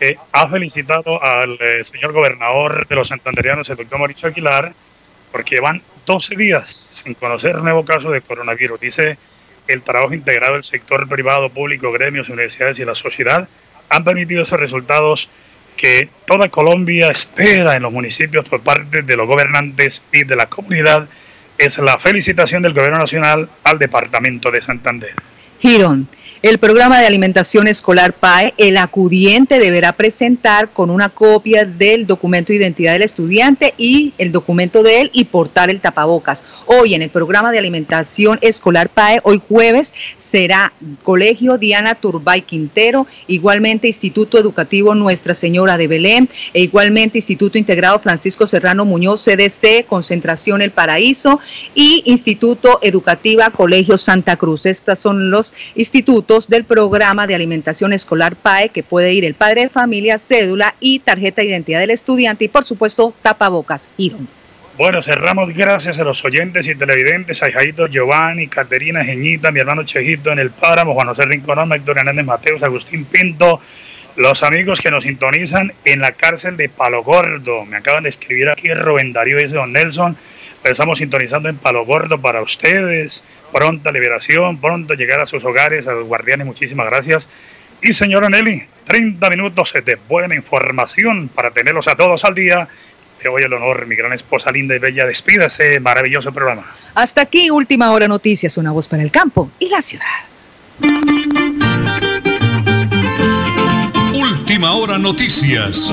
eh, 0.00 0.16
ha 0.32 0.48
felicitado 0.48 1.22
al 1.22 1.58
eh, 1.60 1.84
señor 1.84 2.12
gobernador 2.12 2.88
de 2.88 2.96
los 2.96 3.08
santanderianos, 3.08 3.68
el 3.68 3.76
doctor 3.76 3.98
Mauricio 3.98 4.30
Aguilar, 4.30 4.72
porque 5.30 5.60
van 5.60 5.82
12 6.06 6.34
días 6.34 7.02
sin 7.04 7.12
conocer 7.12 7.58
nuevo 7.58 7.84
caso 7.84 8.10
de 8.10 8.22
coronavirus. 8.22 8.80
Dice 8.80 9.18
el 9.68 9.82
trabajo 9.82 10.14
integrado 10.14 10.54
del 10.54 10.64
sector 10.64 11.06
privado, 11.08 11.50
público, 11.50 11.92
gremios, 11.92 12.28
universidades 12.28 12.78
y 12.78 12.84
la 12.84 12.94
sociedad 12.94 13.48
han 13.90 14.04
permitido 14.04 14.42
esos 14.42 14.58
resultados 14.58 15.28
que 15.76 16.08
toda 16.26 16.48
Colombia 16.48 17.10
espera 17.10 17.76
en 17.76 17.82
los 17.82 17.92
municipios 17.92 18.46
por 18.48 18.60
parte 18.60 19.02
de 19.02 19.16
los 19.16 19.26
gobernantes 19.26 20.02
y 20.12 20.24
de 20.24 20.36
la 20.36 20.46
comunidad. 20.46 21.08
Es 21.56 21.78
la 21.78 21.98
felicitación 21.98 22.62
del 22.62 22.72
Gobierno 22.72 22.98
Nacional 22.98 23.48
al 23.64 23.78
Departamento 23.78 24.50
de 24.50 24.60
Santander. 24.60 25.14
El 26.40 26.58
programa 26.58 27.00
de 27.00 27.06
alimentación 27.08 27.66
escolar 27.66 28.12
PAE, 28.12 28.54
el 28.58 28.76
acudiente 28.76 29.58
deberá 29.58 29.94
presentar 29.94 30.68
con 30.68 30.88
una 30.88 31.08
copia 31.08 31.64
del 31.64 32.06
documento 32.06 32.52
de 32.52 32.60
identidad 32.60 32.92
del 32.92 33.02
estudiante 33.02 33.74
y 33.76 34.12
el 34.18 34.30
documento 34.30 34.84
de 34.84 35.00
él 35.00 35.10
y 35.12 35.24
portar 35.24 35.68
el 35.68 35.80
tapabocas. 35.80 36.44
Hoy 36.66 36.94
en 36.94 37.02
el 37.02 37.10
programa 37.10 37.50
de 37.50 37.58
alimentación 37.58 38.38
escolar 38.40 38.88
PAE, 38.88 39.18
hoy 39.24 39.42
jueves, 39.48 39.92
será 40.16 40.72
Colegio 41.02 41.58
Diana 41.58 41.96
Turbay 41.96 42.42
Quintero, 42.42 43.08
igualmente 43.26 43.88
Instituto 43.88 44.38
Educativo 44.38 44.94
Nuestra 44.94 45.34
Señora 45.34 45.76
de 45.76 45.88
Belén 45.88 46.28
e 46.54 46.62
igualmente 46.62 47.18
Instituto 47.18 47.58
Integrado 47.58 47.98
Francisco 47.98 48.46
Serrano 48.46 48.84
Muñoz, 48.84 49.24
CDC, 49.24 49.86
Concentración 49.88 50.62
El 50.62 50.70
Paraíso 50.70 51.40
y 51.74 52.04
Instituto 52.04 52.78
Educativa 52.80 53.50
Colegio 53.50 53.98
Santa 53.98 54.36
Cruz. 54.36 54.66
Estos 54.66 55.00
son 55.00 55.32
los 55.32 55.52
institutos 55.74 56.27
del 56.28 56.64
programa 56.64 57.26
de 57.26 57.34
alimentación 57.34 57.94
escolar 57.94 58.36
PAE 58.36 58.68
que 58.68 58.82
puede 58.82 59.14
ir 59.14 59.24
el 59.24 59.32
padre 59.32 59.62
de 59.62 59.68
familia, 59.70 60.18
cédula 60.18 60.74
y 60.78 60.98
tarjeta 60.98 61.40
de 61.40 61.48
identidad 61.48 61.80
del 61.80 61.90
estudiante 61.90 62.44
y 62.44 62.48
por 62.48 62.64
supuesto 62.64 63.14
tapabocas. 63.22 63.88
Iron. 63.96 64.28
Bueno, 64.76 65.02
cerramos 65.02 65.54
gracias 65.54 65.98
a 65.98 66.04
los 66.04 66.22
oyentes 66.26 66.68
y 66.68 66.74
televidentes, 66.74 67.42
a 67.42 67.50
Jaito 67.50 67.86
Giovanni, 67.86 68.46
Caterina 68.46 69.02
Geñita, 69.02 69.50
mi 69.50 69.60
hermano 69.60 69.84
Chejito 69.84 70.30
en 70.30 70.38
el 70.38 70.50
Páramo, 70.50 70.92
Juan 70.92 71.08
José 71.08 71.22
Rincón, 71.22 71.72
Héctor 71.72 71.98
Hernández 71.98 72.26
Mateos, 72.26 72.62
Agustín 72.62 73.06
Pinto, 73.06 73.60
los 74.16 74.42
amigos 74.42 74.80
que 74.80 74.90
nos 74.90 75.04
sintonizan 75.04 75.72
en 75.86 76.00
la 76.00 76.12
cárcel 76.12 76.58
de 76.58 76.68
Palo 76.68 77.02
Gordo. 77.02 77.64
Me 77.64 77.78
acaban 77.78 78.02
de 78.02 78.10
escribir 78.10 78.50
aquí 78.50 78.72
Rubén 78.74 79.14
Darío 79.14 79.40
y 79.40 79.46
Don 79.46 79.72
Nelson. 79.72 80.16
Estamos 80.70 80.98
sintonizando 80.98 81.48
en 81.48 81.56
Palo 81.56 81.84
Gordo 81.84 82.20
para 82.20 82.42
ustedes 82.42 83.22
pronta 83.52 83.90
liberación, 83.92 84.60
pronto 84.60 84.94
llegar 84.94 85.20
a 85.20 85.26
sus 85.26 85.44
hogares, 85.44 85.86
a 85.86 85.92
los 85.92 86.06
guardianes, 86.06 86.46
muchísimas 86.46 86.86
gracias. 86.86 87.28
Y 87.80 87.92
señora 87.92 88.28
Nelly, 88.28 88.64
30 88.84 89.30
minutos 89.30 89.72
de 89.72 89.98
buena 90.08 90.34
información 90.34 91.28
para 91.28 91.50
tenerlos 91.50 91.88
a 91.88 91.96
todos 91.96 92.24
al 92.24 92.34
día. 92.34 92.68
Te 93.22 93.28
doy 93.28 93.42
el 93.42 93.52
honor, 93.52 93.86
mi 93.86 93.96
gran 93.96 94.12
esposa 94.12 94.50
linda 94.50 94.74
y 94.76 94.78
bella, 94.78 95.06
despida 95.06 95.46
ese 95.46 95.80
maravilloso 95.80 96.32
programa. 96.32 96.64
Hasta 96.94 97.22
aquí, 97.22 97.50
Última 97.50 97.90
Hora 97.90 98.08
Noticias, 98.08 98.56
una 98.58 98.72
voz 98.72 98.88
para 98.88 99.02
el 99.02 99.10
campo 99.10 99.50
y 99.58 99.68
la 99.68 99.80
ciudad. 99.82 100.06
Última 104.14 104.72
Hora 104.72 104.98
Noticias, 104.98 105.92